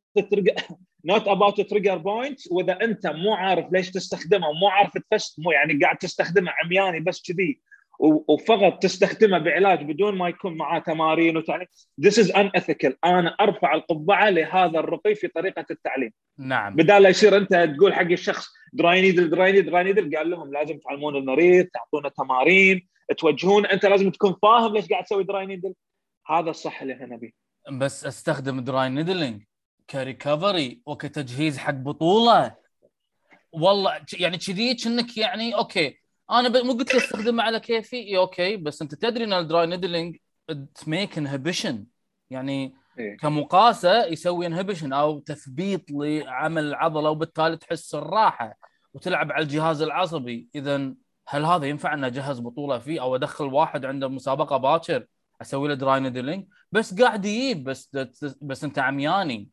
not 1.06 1.28
about 1.28 1.62
trigger 1.62 1.98
point 1.98 2.40
وإذا 2.52 2.82
أنت 2.82 3.08
مو 3.08 3.34
عارف 3.34 3.66
ليش 3.72 3.92
تستخدمه 3.92 4.48
ومو 4.48 4.68
عارف 4.68 4.92
تفس 5.12 5.40
مو 5.40 5.52
يعني 5.52 5.80
قاعد 5.84 5.98
تستخدمه 5.98 6.52
عمياني 6.64 7.00
بس 7.00 7.22
كذي. 7.22 7.62
وفقط 8.00 8.84
تستخدمه 8.84 9.38
بعلاج 9.38 9.84
بدون 9.84 10.18
ما 10.18 10.30
يكون 10.30 10.58
معاه 10.58 10.80
تمارين 10.80 11.38
وتعليم. 11.38 11.68
This 12.02 12.14
is 12.14 12.32
unethical. 12.32 12.94
أنا 13.06 13.36
أرفع 13.40 13.74
القبعة 13.74 14.30
لهذا 14.30 14.80
الرقي 14.80 15.16
في 15.16 15.28
طريقة 15.28 15.66
التعليم. 15.72 16.12
نعم. 16.38 16.76
بدال 16.76 17.04
لا 17.04 17.10
يصير 17.10 17.38
أنت 17.38 17.74
تقول 17.78 17.94
حق 17.94 18.02
الشخص 18.02 18.48
dry 18.74 19.02
needle 19.02 19.30
dry 19.30 19.52
needle 19.52 19.70
dry 19.70 19.84
needle 19.84 20.18
قال 20.18 20.30
لهم 20.30 20.54
لازم 20.54 20.78
تعلمون 20.78 21.16
المريض 21.16 21.66
تعطونه 21.66 22.10
تمارين. 22.10 22.88
توجهون 23.18 23.66
أنت 23.66 23.86
لازم 23.86 24.12
تكون 24.12 24.36
فاهم 24.42 24.74
ليش 24.74 24.88
قاعد 24.88 25.04
تسوي 25.04 25.24
dry 25.24 25.46
needle 25.46 25.74
هذا 26.28 26.50
الصح 26.50 26.82
اللي 26.82 26.94
إحنا 26.94 27.06
نبيه. 27.06 27.32
بس 27.72 28.06
أستخدم 28.06 28.60
dry 28.60 28.90
needling 28.90 29.44
ك 29.90 30.00
recovery 30.00 30.82
وكتجهيز 30.86 31.58
حق 31.58 31.74
بطولة. 31.74 32.56
والله 33.52 34.02
يعني 34.20 34.38
كذي 34.38 34.76
كأنك 34.76 35.18
يعني 35.18 35.56
okay 35.56 36.05
أنا 36.32 36.64
مو 36.64 36.74
قلت 36.74 36.96
لك 36.96 37.04
استخدمه 37.04 37.44
على 37.44 37.60
كيفي؟ 37.60 37.98
إي 37.98 38.18
okay. 38.18 38.58
بس 38.58 38.82
أنت 38.82 38.96
تدري 38.96 39.24
إن 39.24 39.34
ال 39.34 39.42
dry 39.42 39.68
needling 39.68 40.18
make 40.88 41.18
inhibition 41.18 41.86
يعني 42.30 42.76
إيه. 43.00 43.18
كمقاسة 43.18 44.06
يسوي 44.06 44.46
inhibition 44.46 44.94
أو 44.94 45.20
تثبيط 45.20 45.82
لعمل 45.92 46.64
العضلة 46.64 47.10
وبالتالي 47.10 47.58
تحس 47.58 47.96
الراحة 47.96 48.58
وتلعب 48.94 49.32
على 49.32 49.44
الجهاز 49.44 49.82
العصبي. 49.82 50.50
اذا 50.56 50.94
هل 51.28 51.46
هذا 51.46 51.66
ينفع 51.66 51.94
أن 51.94 52.04
أجهز 52.04 52.40
بطولة 52.40 52.80
فيه 52.80 53.02
أو 53.02 53.16
أدخل 53.16 53.46
واحد 53.46 53.86
عنده 53.86 54.08
مسابقة 54.08 54.58
باكر 54.58 55.06
أسوي 55.42 55.68
له 55.68 55.74
dry 55.74 56.00
needling 56.00 56.48
بس 56.72 57.02
قاعد 57.02 57.26
يجيب 57.26 57.64
بس 57.64 57.98
بس 58.42 58.64
أنت 58.64 58.80
عمياني. 58.80 59.50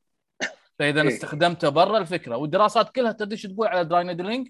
فإذا 0.79 1.03
إيه. 1.03 1.09
استخدمته 1.09 1.69
برا 1.69 1.99
الفكرة. 1.99 2.37
والدراسات 2.37 2.95
كلها 2.95 3.13
تدري 3.13 3.37
شو 3.37 3.49
تقول 3.49 3.67
على 3.67 3.85
dry 3.85 4.05
needling 4.05 4.49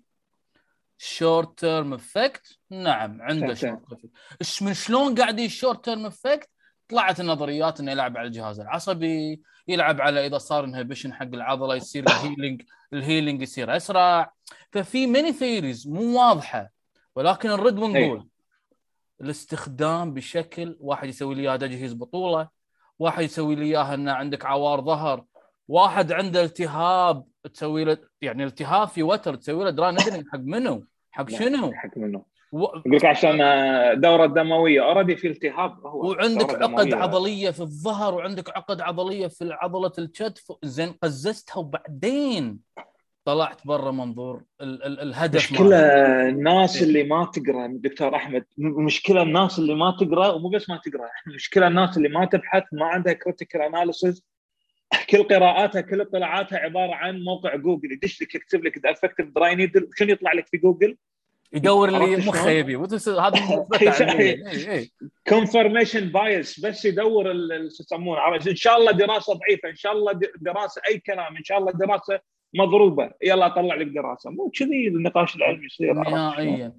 short 1.04 1.58
term 1.58 1.94
effect 1.94 2.58
نعم 2.70 3.22
عنده. 3.22 3.54
شورت 3.54 3.80
إيش 4.40 4.62
من 4.62 4.74
شلون 4.74 5.14
قاعد 5.14 5.40
ال 5.40 5.48
short 5.48 5.85
term 5.85 6.06
effect 6.06 6.50
طلعت 6.88 7.20
النظريات 7.20 7.80
إنه 7.80 7.92
يلعب 7.92 8.16
على 8.16 8.26
الجهاز 8.26 8.60
العصبي 8.60 9.42
يلعب 9.68 10.00
على 10.00 10.26
إذا 10.26 10.38
صار 10.38 10.64
inhibition 10.64 11.12
حق 11.12 11.22
العضلة 11.22 11.74
يصير 11.74 12.04
ال 12.11 12.17
healing 12.17 12.62
ال 12.92 12.99
healing 12.99 13.42
يصير 13.42 13.76
أسرع 13.76 14.32
ففي 14.72 15.06
many 15.06 15.32
theories 15.32 15.88
مو 15.88 16.18
واضحة 16.18 16.70
ولكن 17.16 17.48
نرد 17.48 17.78
ونقول 17.78 17.96
أيوة. 17.96 18.28
الاستخدام 19.20 20.14
بشكل 20.14 20.76
واحد 20.80 21.08
يسوي 21.08 21.34
لي 21.34 21.42
اياه 21.42 21.56
تجهيز 21.56 21.92
بطولة 21.92 22.48
واحد 22.98 23.24
يسوي 23.24 23.54
لي 23.54 23.64
إياها 23.64 23.94
انه 23.94 24.12
عندك 24.12 24.44
عوار 24.46 24.80
ظهر 24.80 25.24
واحد 25.68 26.12
عنده 26.12 26.42
التهاب 26.42 27.24
تسوي 27.54 27.84
له 27.84 27.98
يعني 28.20 28.44
التهاب 28.44 28.88
في 28.88 29.02
وتر 29.02 29.34
تسوي 29.34 29.64
له 29.64 29.70
dry 29.70 29.96
حق 30.32 30.38
منو؟ 30.38 30.91
حق 31.12 31.31
شنو؟ 31.31 31.72
حق 31.72 31.98
منه 31.98 32.22
و... 32.53 32.62
يقول 32.64 32.83
لك 32.96 33.05
عشان 33.05 33.40
الدوره 33.40 34.25
الدمويه 34.25 34.83
already 34.85 35.16
في 35.16 35.29
التهاب 35.29 35.87
هو 35.87 36.11
وعندك 36.11 36.51
عقد 36.62 36.88
دموية. 36.88 36.94
عضلية 37.03 37.51
في 37.51 37.61
الظهر 37.61 38.14
وعندك 38.14 38.57
عقد 38.57 38.81
عضلية 38.81 39.27
في 39.27 39.48
عضلة 39.53 39.92
الكتف 39.98 40.53
زين 40.62 40.92
قززتها 41.03 41.57
وبعدين 41.59 42.59
طلعت 43.25 43.66
برا 43.66 43.90
منظور 43.90 44.42
ال- 44.61 44.83
ال- 44.85 45.01
الهدف 45.01 45.53
مشكلة. 45.53 45.77
الناس 46.29 46.77
إيه. 46.77 46.83
اللي 46.83 47.03
ما 47.05 47.25
تقرأ 47.25 47.66
دكتور 47.70 48.16
أحمد 48.16 48.44
مشكلة 48.59 49.22
الناس 49.22 49.59
اللي 49.59 49.75
ما 49.75 49.96
تقرأ 50.01 50.29
ومو 50.33 50.48
بس 50.48 50.70
ما 50.70 50.81
تقرأ 50.85 51.09
مشكلة 51.35 51.66
الناس 51.66 51.96
اللي 51.96 52.09
ما 52.09 52.25
تبحث 52.25 52.62
ما 52.72 52.87
عندها 52.87 53.12
critical 53.12 53.61
analysis 53.62 54.24
كل 55.11 55.22
قراءاتها 55.22 55.81
كل 55.81 56.00
اطلاعاتها 56.00 56.59
عبارة 56.59 56.94
عن 56.94 57.22
موقع 57.22 57.57
جوجل 57.57 57.92
يدش 57.92 58.22
لك 58.22 58.35
يكتب 58.35 58.64
لك 58.64 58.78
the 58.78 58.90
effective 58.90 59.26
dry 59.26 59.54
needle 59.54 59.88
شنو 59.96 60.09
يطلع 60.12 60.33
لك 60.33 60.46
في 60.46 60.57
جوجل؟ 60.57 60.96
يدور 61.52 61.88
اللي 61.88 62.16
مخه؟ 62.16 62.50
يبي 62.50 62.76
هذا. 62.76 63.66
confirmation 65.28 66.08
bias 66.08 66.61
بس 66.61 66.85
يدور 66.85 67.24
شو 67.68 67.83
يسمونه؟ 67.83 68.37
إن 68.50 68.57
شاء 68.57 68.78
الله 68.78 68.92
دراسة 68.92 69.33
ضعيفة 69.35 69.68
إن 69.68 69.74
شاء 69.76 69.92
الله 69.92 70.12
د- 70.12 70.31
دراسة 70.40 70.83
أي 70.88 70.98
كلام 70.98 71.37
إن 71.37 71.44
شاء 71.44 71.59
الله 71.59 71.72
دراسة 71.72 72.20
مضروبة 72.55 73.11
يلا 73.22 73.46
أطلع 73.46 73.74
لك 73.74 73.87
دراسة 73.87 74.31
مو 74.31 74.50
كذي 74.59 74.88
النقاش 74.88 75.37
العلمي 75.37 75.66
يصير؟ 75.66 75.94
نهائيا 75.94 76.72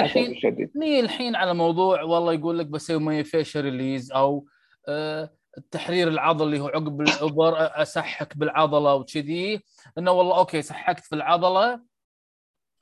الاسف 0.00 0.16
الحين 0.16 0.70
نيجي 0.76 1.00
الحين 1.00 1.34
على 1.34 1.54
موضوع 1.54 2.02
والله 2.02 2.32
يقول 2.32 2.58
لك 2.58 2.66
بسوي 2.66 2.98
myofascial 2.98 3.60
release 3.60 4.12
أو 4.12 4.46
آه، 4.88 5.30
التحرير 5.58 6.08
العضلي 6.08 6.46
اللي 6.46 6.60
هو 6.60 6.68
عقب 6.68 7.00
الابر 7.00 7.58
آه، 7.58 7.82
أسحك 7.82 8.36
بالعضلة 8.36 8.94
وكذي 8.94 9.62
إنه 9.98 10.10
والله 10.10 10.38
okay 10.38 10.62
سحكت 10.62 11.04
في 11.04 11.14
العضلة 11.14 11.80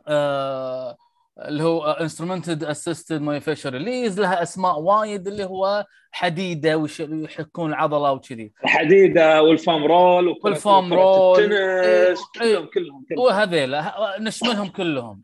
آه، 0.08 0.96
اللي 1.38 1.62
هو 1.62 1.84
instrument 1.84 2.64
assisted 2.64 3.20
myofascial 3.20 3.72
release 3.72 4.20
لها 4.20 4.42
أسماء 4.42 4.80
وايد 4.80 5.26
اللي 5.26 5.44
هو 5.44 5.86
حديدة 6.12 6.76
ويحكون 6.76 7.70
العضلة 7.70 8.12
وكذي 8.12 8.52
الحديدة 8.64 9.42
وال 9.42 9.56
foam 9.56 9.84
roll 9.84 10.38
وال 10.44 10.61
foam 10.61 10.94
roll. 10.94 11.52
التنس 11.52 12.20
إيه. 12.40 12.56
كلهم 12.56 12.66
كلهم 12.66 13.04
كلهم 13.08 13.24
وهذيلا 13.24 14.16
نشملهم 14.20 14.68
كلهم 14.68 15.22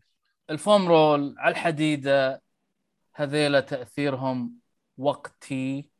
ال 0.50 0.58
foam 0.58 0.88
roll 0.88 1.34
على 1.38 1.52
الحديدة 1.52 2.42
هذيلا 3.14 3.60
تأثيرهم 3.60 4.52
وقتي 4.98 5.90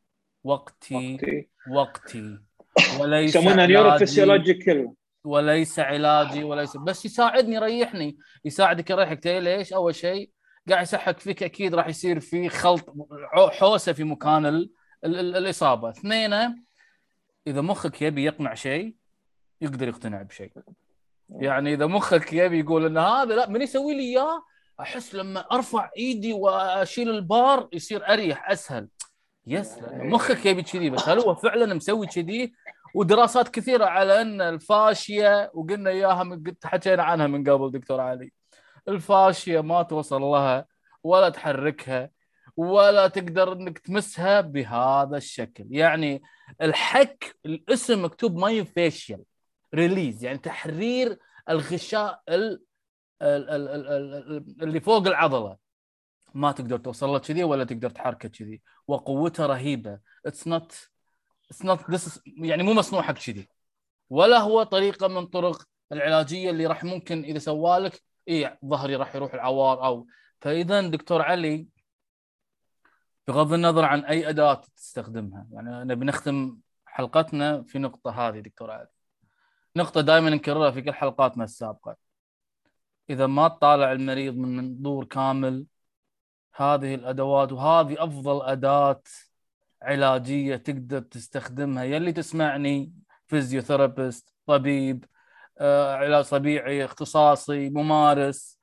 وقتي 0.45 1.15
وقتي. 1.15 1.49
وقتي 1.71 2.39
وليس 3.01 3.37
يسمونها 3.37 3.53
علاجي. 3.53 3.73
neurophysiological 3.73 4.93
وليس 5.25 5.79
علاجي 5.79 6.45
وليس 6.45 6.77
بس 6.77 7.05
يساعدني 7.05 7.55
يريحني 7.55 8.19
يساعدك 8.45 8.91
يريحك 8.91 9.27
ليش؟ 9.27 9.73
أول 9.73 9.95
شيء 9.95 10.31
قاعد 10.69 10.83
يسحق 10.83 11.19
فيك 11.19 11.43
أكيد 11.43 11.75
راح 11.75 11.89
يصير 11.89 12.21
في 12.21 12.49
خلط 12.49 12.95
حوسة 13.33 13.93
في 13.93 14.05
مكان 14.05 14.47
ال... 14.47 14.71
ال... 15.05 15.17
ال... 15.17 15.37
الإصابة، 15.37 15.91
اثنين 15.91 16.33
إذا 17.47 17.61
مخك 17.61 18.03
يبي 18.03 18.25
يقنع 18.25 18.55
شيء 18.55 18.95
يقدر 19.61 19.89
يقتنع 19.89 20.23
بشيء. 20.23 20.53
يعني 21.29 21.75
إذا 21.75 21.87
مخك 21.87 22.33
يبي 22.33 22.61
يقول 22.61 22.87
إن 22.87 22.99
هذا 22.99 23.35
لا 23.35 23.49
من 23.49 23.63
يسوي 23.63 23.95
لي 23.95 24.03
إياه 24.03 24.43
أحس 24.81 25.15
لما 25.15 25.41
أرفع 25.41 25.91
إيدي 25.97 26.33
وأشيل 26.33 27.11
البار 27.11 27.69
يصير 27.73 28.09
أريح 28.09 28.51
أسهل. 28.51 28.89
يس 29.47 29.79
مخك 29.83 30.47
يبي 30.47 30.63
كذي 30.63 30.91
بس 30.91 31.09
هل 31.09 31.19
هو 31.19 31.35
فعلا 31.35 31.75
مسوي 31.75 32.07
كذي؟ 32.07 32.55
ودراسات 32.95 33.49
كثيرة 33.49 33.85
على 33.85 34.23
أن 34.23 34.41
الفاشية 34.41 35.51
وقلنا 35.55 35.91
إياها 35.91 36.25
من 36.25 36.55
حكينا 36.65 37.03
عنها 37.03 37.27
من 37.27 37.51
قبل 37.51 37.71
دكتور 37.71 38.01
علي. 38.01 38.33
ال 38.89 38.99
fascia 38.99 39.61
ما 39.61 39.83
توصل 39.83 40.23
لها 40.23 40.67
ولا 41.03 41.29
تحركها 41.29 42.11
ولا 42.57 43.09
تقدر 43.09 43.53
إنك 43.53 43.79
تمسها 43.79 44.41
بهذا 44.41 45.17
الشكل، 45.17 45.65
يعني 45.71 46.23
الحك 46.63 47.37
الاسم 47.47 48.05
مكتوب 48.05 48.37
myofascial 48.37 49.23
release 49.75 50.25
يعني 50.25 50.39
تحرير 50.39 51.19
الغشاء 51.49 52.21
ال... 52.29 52.63
ال... 53.23 53.51
ال... 53.51 53.69
ال... 53.69 53.87
ال... 54.15 54.63
اللي 54.63 54.81
فوق 54.81 55.07
العضلة 55.07 55.57
ما 56.35 56.53
تقدر 56.53 56.79
توصل 56.79 57.09
له 57.09 57.19
كذي 57.19 57.45
ولا 57.45 57.65
تقدر 57.65 57.91
تحركه 57.91 58.29
كذي. 58.29 58.63
وقوته 58.89 59.47
رهيبة. 59.47 60.01
it's 60.27 60.49
not 60.49 60.91
it's 61.51 61.65
not 61.65 61.81
يعني 62.27 62.63
مو 62.63 62.73
مصنوع 62.75 63.03
حق 63.03 63.15
كذي. 63.15 63.49
ولا 64.11 64.39
هو 64.39 64.63
طريقة 64.63 65.09
من 65.09 65.27
طرق 65.27 65.63
العلاجية 65.93 66.51
اللي 66.51 66.67
راح 66.67 66.85
ممكن 66.85 67.25
إذا 67.25 67.39
سوالك 67.39 68.03
اي 68.29 68.59
ظهري 68.65 68.97
راح 68.97 69.15
يروح 69.17 69.35
العوار 69.35 69.85
أو. 69.85 70.07
فإذا 70.41 70.81
دكتور 70.81 71.23
علي 71.23 71.69
بغض 73.29 73.53
النظر 73.53 73.85
عن 73.85 74.05
أي 74.05 74.29
أداة 74.29 74.63
تستخدمها 74.77 75.47
يعني 75.53 75.85
نبي 75.85 76.05
نختم 76.05 76.59
حلقتنا 76.87 77.63
في 77.63 77.79
نقطة 77.79 78.11
هذه 78.11 78.41
دكتور 78.41 78.71
علي. 78.71 78.89
نقطة 79.77 80.01
دائما 80.01 80.31
نكررها 80.31 80.71
في 80.71 80.83
كل 80.83 80.93
حلقاتنا 80.93 81.45
السابقة. 81.45 81.97
إذا 83.11 83.27
ما 83.27 83.49
تطالع 83.49 83.93
المريض 83.93 84.35
من 84.37 84.57
منظور 84.57 85.05
كامل 85.05 85.67
هذه 86.57 86.95
الأدوات 86.95 87.53
وهذه 87.53 88.05
أفضل 88.05 88.43
أداة 88.43 89.03
علاجية 89.83 90.57
تقدر 90.57 91.01
تستخدمها. 91.01 91.85
يلي 91.85 92.13
تسمعني 92.13 92.93
فيزيوثيرابيست 93.27 94.35
طبيب 94.47 95.05
آه، 95.59 95.95
علاج 95.95 96.25
طبيعي 96.25 96.85
اختصاصي 96.85 97.71
ممارس. 97.71 98.59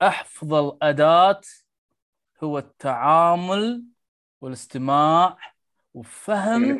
أفضل 0.00 0.78
أداة 0.82 1.40
هو 2.44 2.58
التعامل 2.58 3.84
والاستماع 4.40 5.38
وفهم 5.94 6.78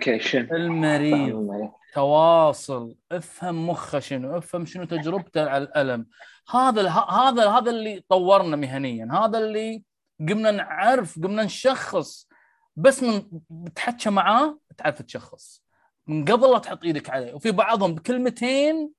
المريض. 0.52 1.70
تواصل. 1.94 2.96
افهم 3.12 3.68
مخه 3.68 3.98
شنو 3.98 4.38
افهم 4.38 4.66
شنو 4.66 4.84
تجربته 4.84 5.50
على 5.50 5.64
الألم. 5.64 6.06
هذا 6.50 6.90
هذا 6.90 7.50
هذا 7.50 7.70
اللي 7.70 8.04
طورنا 8.08 8.56
مهنيا. 8.56 9.08
هذا 9.12 9.38
اللي 9.38 9.82
قمنا 10.20 10.50
نعرف 10.50 11.18
قمنا 11.18 11.44
نشخص. 11.44 12.28
بس 12.76 13.02
من 13.02 13.22
بتحكى 13.50 14.10
معاه 14.10 14.58
تعرف 14.76 15.02
تشخص. 15.02 15.62
من 16.06 16.24
قبل 16.24 16.50
لا 16.50 16.58
تحط 16.58 16.84
إيدك 16.84 17.10
عليه. 17.10 17.34
وفي 17.34 17.50
بعضهم 17.50 17.94
بكلمتين 17.94 18.92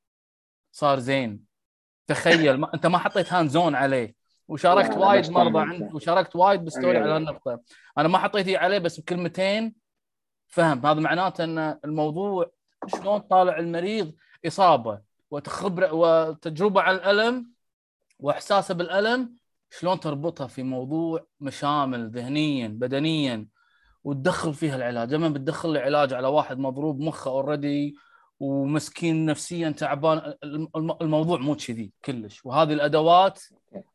صار 0.71 0.99
زين. 0.99 1.43
تخيل 2.07 2.57
ما 2.57 2.73
أنت 2.73 2.85
ما 2.85 2.97
حطيت 2.97 3.33
hands 3.33 3.49
on 3.49 3.75
عليه. 3.75 4.15
وشاركت 4.47 4.97
وايد 4.97 5.29
مرضى. 5.29 5.59
عند 5.59 5.93
وشاركت 5.93 6.35
وايد 6.35 6.65
ب 6.65 6.70
story 6.70 6.97
على 6.97 7.11
هالنقطة. 7.11 7.61
أنا 7.97 8.07
ما 8.07 8.17
حطيت 8.17 8.55
عليه 8.55 8.77
بس 8.77 8.99
بكلمتين 8.99 9.75
فهم. 10.47 10.85
هذا 10.85 10.99
معناته 10.99 11.43
إن 11.43 11.79
الموضوع 11.85 12.51
شلون 12.87 13.19
طالع 13.19 13.57
المريض 13.57 14.15
إصابة 14.47 15.01
وتخبره 15.31 15.93
وتجربة 15.93 16.81
على 16.81 16.97
الألم 16.97 17.51
وإحساسه 18.19 18.73
بالألم 18.73 19.35
شلون 19.69 19.99
تربطها 19.99 20.47
في 20.47 20.63
موضوع 20.63 21.25
مشامل 21.39 22.09
ذهنيا 22.09 22.67
بدنيا 22.67 23.47
وتدخل 24.03 24.53
فيها 24.53 24.75
العلاج؟ 24.75 25.13
لما 25.13 25.29
بتدخل 25.29 25.73
لي 25.73 25.79
علاج 25.79 26.13
على 26.13 26.27
واحد 26.27 26.57
مضروب 26.59 26.99
مخه 26.99 27.31
اوريدي 27.31 27.95
ومسكين 28.39 29.25
نفسيا 29.25 29.69
تعبان 29.69 30.33
الم- 30.43 30.97
الموضوع 31.01 31.37
مو 31.39 31.55
كذي 31.55 31.91
كلش. 32.05 32.45
وهذه 32.45 32.73
الأدوات 32.73 33.43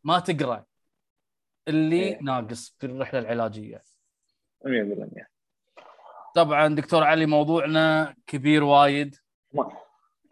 ما 0.05 0.19
تقرأ. 0.19 0.65
اللي 1.69 2.01
إيه. 2.03 2.19
ناقص 2.23 2.77
في 2.79 2.87
الرحلة 2.87 3.21
العلاجية. 3.21 3.83
100% 4.65 5.27
طبعا 6.35 6.69
دكتور 6.75 7.05
علي 7.05 7.27
موضوعنا 7.27 8.15
كبير 8.27 8.65
وايد. 8.65 9.17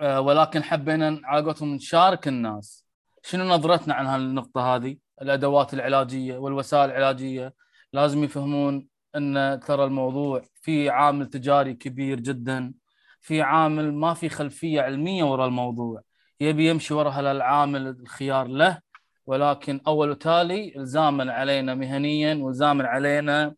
آه، 0.00 0.20
ولكن 0.20 0.62
حبينا 0.62 1.20
على 1.24 1.44
قولتهم 1.44 1.74
نشارك 1.74 2.28
الناس. 2.28 2.86
شنو 3.22 3.44
نظرتنا 3.44 3.94
عن 3.94 4.06
هالنقطة 4.06 4.60
هذه؟ 4.76 4.96
الأدوات 5.22 5.74
العلاجية 5.74 6.38
والوسائل 6.38 6.90
العلاجية 6.90 7.54
لازم 7.92 8.24
يفهمون 8.24 8.88
أن 9.16 9.60
ترى 9.66 9.84
الموضوع 9.84 10.42
في 10.62 10.90
عامل 10.90 11.26
تجاري 11.26 11.74
كبير 11.74 12.20
جدا 12.20 12.74
في 13.20 13.42
عامل 13.42 13.94
ما 13.94 14.14
في 14.14 14.28
خلفية 14.28 14.80
علمية 14.80 15.24
وراء 15.24 15.48
الموضوع. 15.48 16.02
يبي 16.40 16.68
يمشي 16.68 16.94
وراء 16.94 17.20
العامل 17.20 17.86
الخيار 17.88 18.46
له 18.46 18.80
ولكن 19.26 19.80
أول 19.86 20.10
وتالي 20.10 20.76
إلزاما 20.76 21.32
علينا 21.32 21.74
مهنيا 21.74 22.34
والزاما 22.34 22.86
علينا 22.88 23.54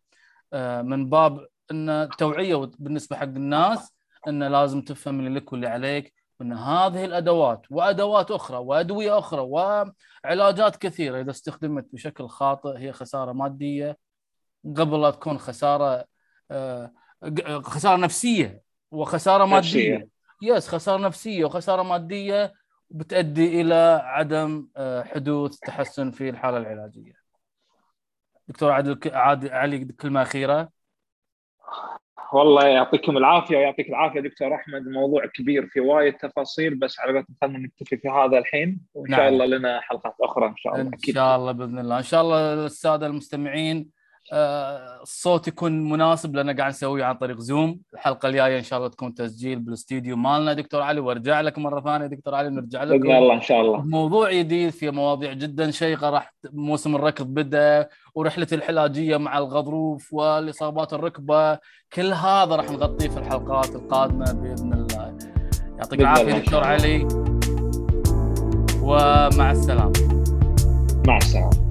آه، 0.53 0.81
من 0.81 1.09
باب 1.09 1.47
أن 1.71 1.89
التوعية 1.89 2.55
بالنسبة 2.79 3.15
حق 3.15 3.23
الناس 3.23 3.93
أن 4.27 4.43
لازم 4.43 4.81
تفهم 4.81 5.19
اللي 5.19 5.39
لك 5.39 5.51
واللي 5.53 5.67
عليك. 5.67 6.13
ان 6.41 6.53
هذه 6.53 7.05
الأدوات 7.05 7.61
وأدوات 7.69 8.31
أخرى 8.31 8.57
وأدوية 8.57 9.17
أخرى 9.17 9.41
وعلاجات 9.41 10.75
كثيرة 10.75 11.21
إذا 11.21 11.31
استخدمت 11.31 11.87
بشكل 11.93 12.27
خاطئ 12.27 12.77
هي 12.77 12.91
خسارة 12.91 13.31
مادية 13.31 13.97
قبل 14.77 15.01
لا 15.01 15.11
تكون 15.11 15.37
خسارة 15.37 16.05
آه، 16.51 16.91
خسارة 17.63 17.97
نفسية 17.97 18.61
وخسارة 18.91 19.45
مادية 19.45 19.95
نفسية. 19.95 20.09
يس 20.41 20.67
خسارة 20.67 20.97
نفسية 20.97 21.45
وخسارة 21.45 21.83
مادية 21.83 22.53
بتؤدي 22.89 23.61
إلى 23.61 24.01
عدم 24.03 24.67
آه، 24.77 25.03
حدوث 25.03 25.59
تحسن 25.59 26.11
في 26.11 26.29
الحالة 26.29 26.57
العلاجية. 26.57 27.13
دكتور 28.47 28.71
عادل 28.71 28.99
عادل 29.13 29.49
علي 29.49 29.85
كلمة 29.85 30.21
أخيرة 30.21 30.69
والله 32.33 32.67
يعطيكم 32.67 33.17
العافية 33.17 33.57
ويعطيك 33.57 33.89
العافية 33.89 34.19
دكتور 34.19 34.55
أحمد. 34.55 34.87
موضوع 34.87 35.25
كبير 35.25 35.67
في 35.67 35.79
وايد 35.79 36.13
تفاصيل 36.13 36.75
بس 36.75 36.99
على 36.99 37.13
قولتهم 37.13 37.35
خلينا 37.41 37.59
نكتفي 37.59 37.97
في 37.97 38.09
هذا 38.09 38.37
الحين. 38.37 38.79
وإن 38.93 39.11
شاء 39.11 39.19
نعم. 39.19 39.33
الله 39.33 39.45
لنا 39.45 39.79
حلقات 39.81 40.15
أخرى 40.21 40.45
إن 40.47 40.57
شاء 40.57 40.75
الله. 40.75 40.91
إن 41.07 41.13
شاء 41.13 41.37
الله 41.37 41.51
بإذن 41.51 41.79
الله. 41.79 41.97
إن 41.97 42.03
شاء 42.03 42.21
الله 42.21 42.65
السادة 42.65 43.07
المستمعين 43.07 43.89
الصوت 44.31 45.47
يكون 45.47 45.89
مناسب 45.89 46.35
لأن 46.35 46.57
قاعد 46.57 46.69
نسويه 46.69 47.03
عن 47.03 47.15
طريق 47.15 47.39
زوم. 47.39 47.79
الحلقة 47.93 48.29
الجاية 48.29 48.57
إن 48.57 48.63
شاء 48.63 48.79
الله 48.79 48.89
تكون 48.89 49.13
تسجيل 49.13 49.59
بالاستديو 49.59 50.15
مالنا. 50.15 50.53
دكتور 50.53 50.81
علي 50.81 50.99
وارجع 50.99 51.41
لك 51.41 51.57
مرة 51.57 51.81
ثانية. 51.81 52.07
دكتور 52.07 52.35
علي 52.35 52.49
نرجع 52.49 52.83
بإذن 52.83 52.95
لكم 53.03 53.11
الله 53.11 53.33
إن 53.33 53.41
شاء 53.41 53.61
الله. 53.61 53.81
موضوع 53.81 54.31
جديد 54.31 54.69
في 54.69 54.91
مواضيع 54.91 55.33
جدا. 55.33 55.71
شيقه 55.71 56.09
راح 56.09 56.33
موسم 56.53 56.95
الركض 56.95 57.25
بدأ 57.25 57.89
ورحلة 58.15 58.47
الحلاجية 58.51 59.17
مع 59.17 59.37
الغضروف 59.37 60.13
والإصابات 60.13 60.93
الركبة. 60.93 61.59
كل 61.93 62.13
هذا 62.13 62.55
راح 62.55 62.71
نغطيه 62.71 63.09
في 63.09 63.17
الحلقات 63.17 63.75
القادمة 63.75 64.31
بإذن 64.31 64.73
الله. 64.73 65.17
يعطيك 65.77 66.01
العافية 66.01 66.37
دكتور. 66.39 66.63
علي 66.63 67.07
ومع 68.81 69.51
السلامة. 69.51 69.93
مع 71.07 71.17
السلامة. 71.17 71.62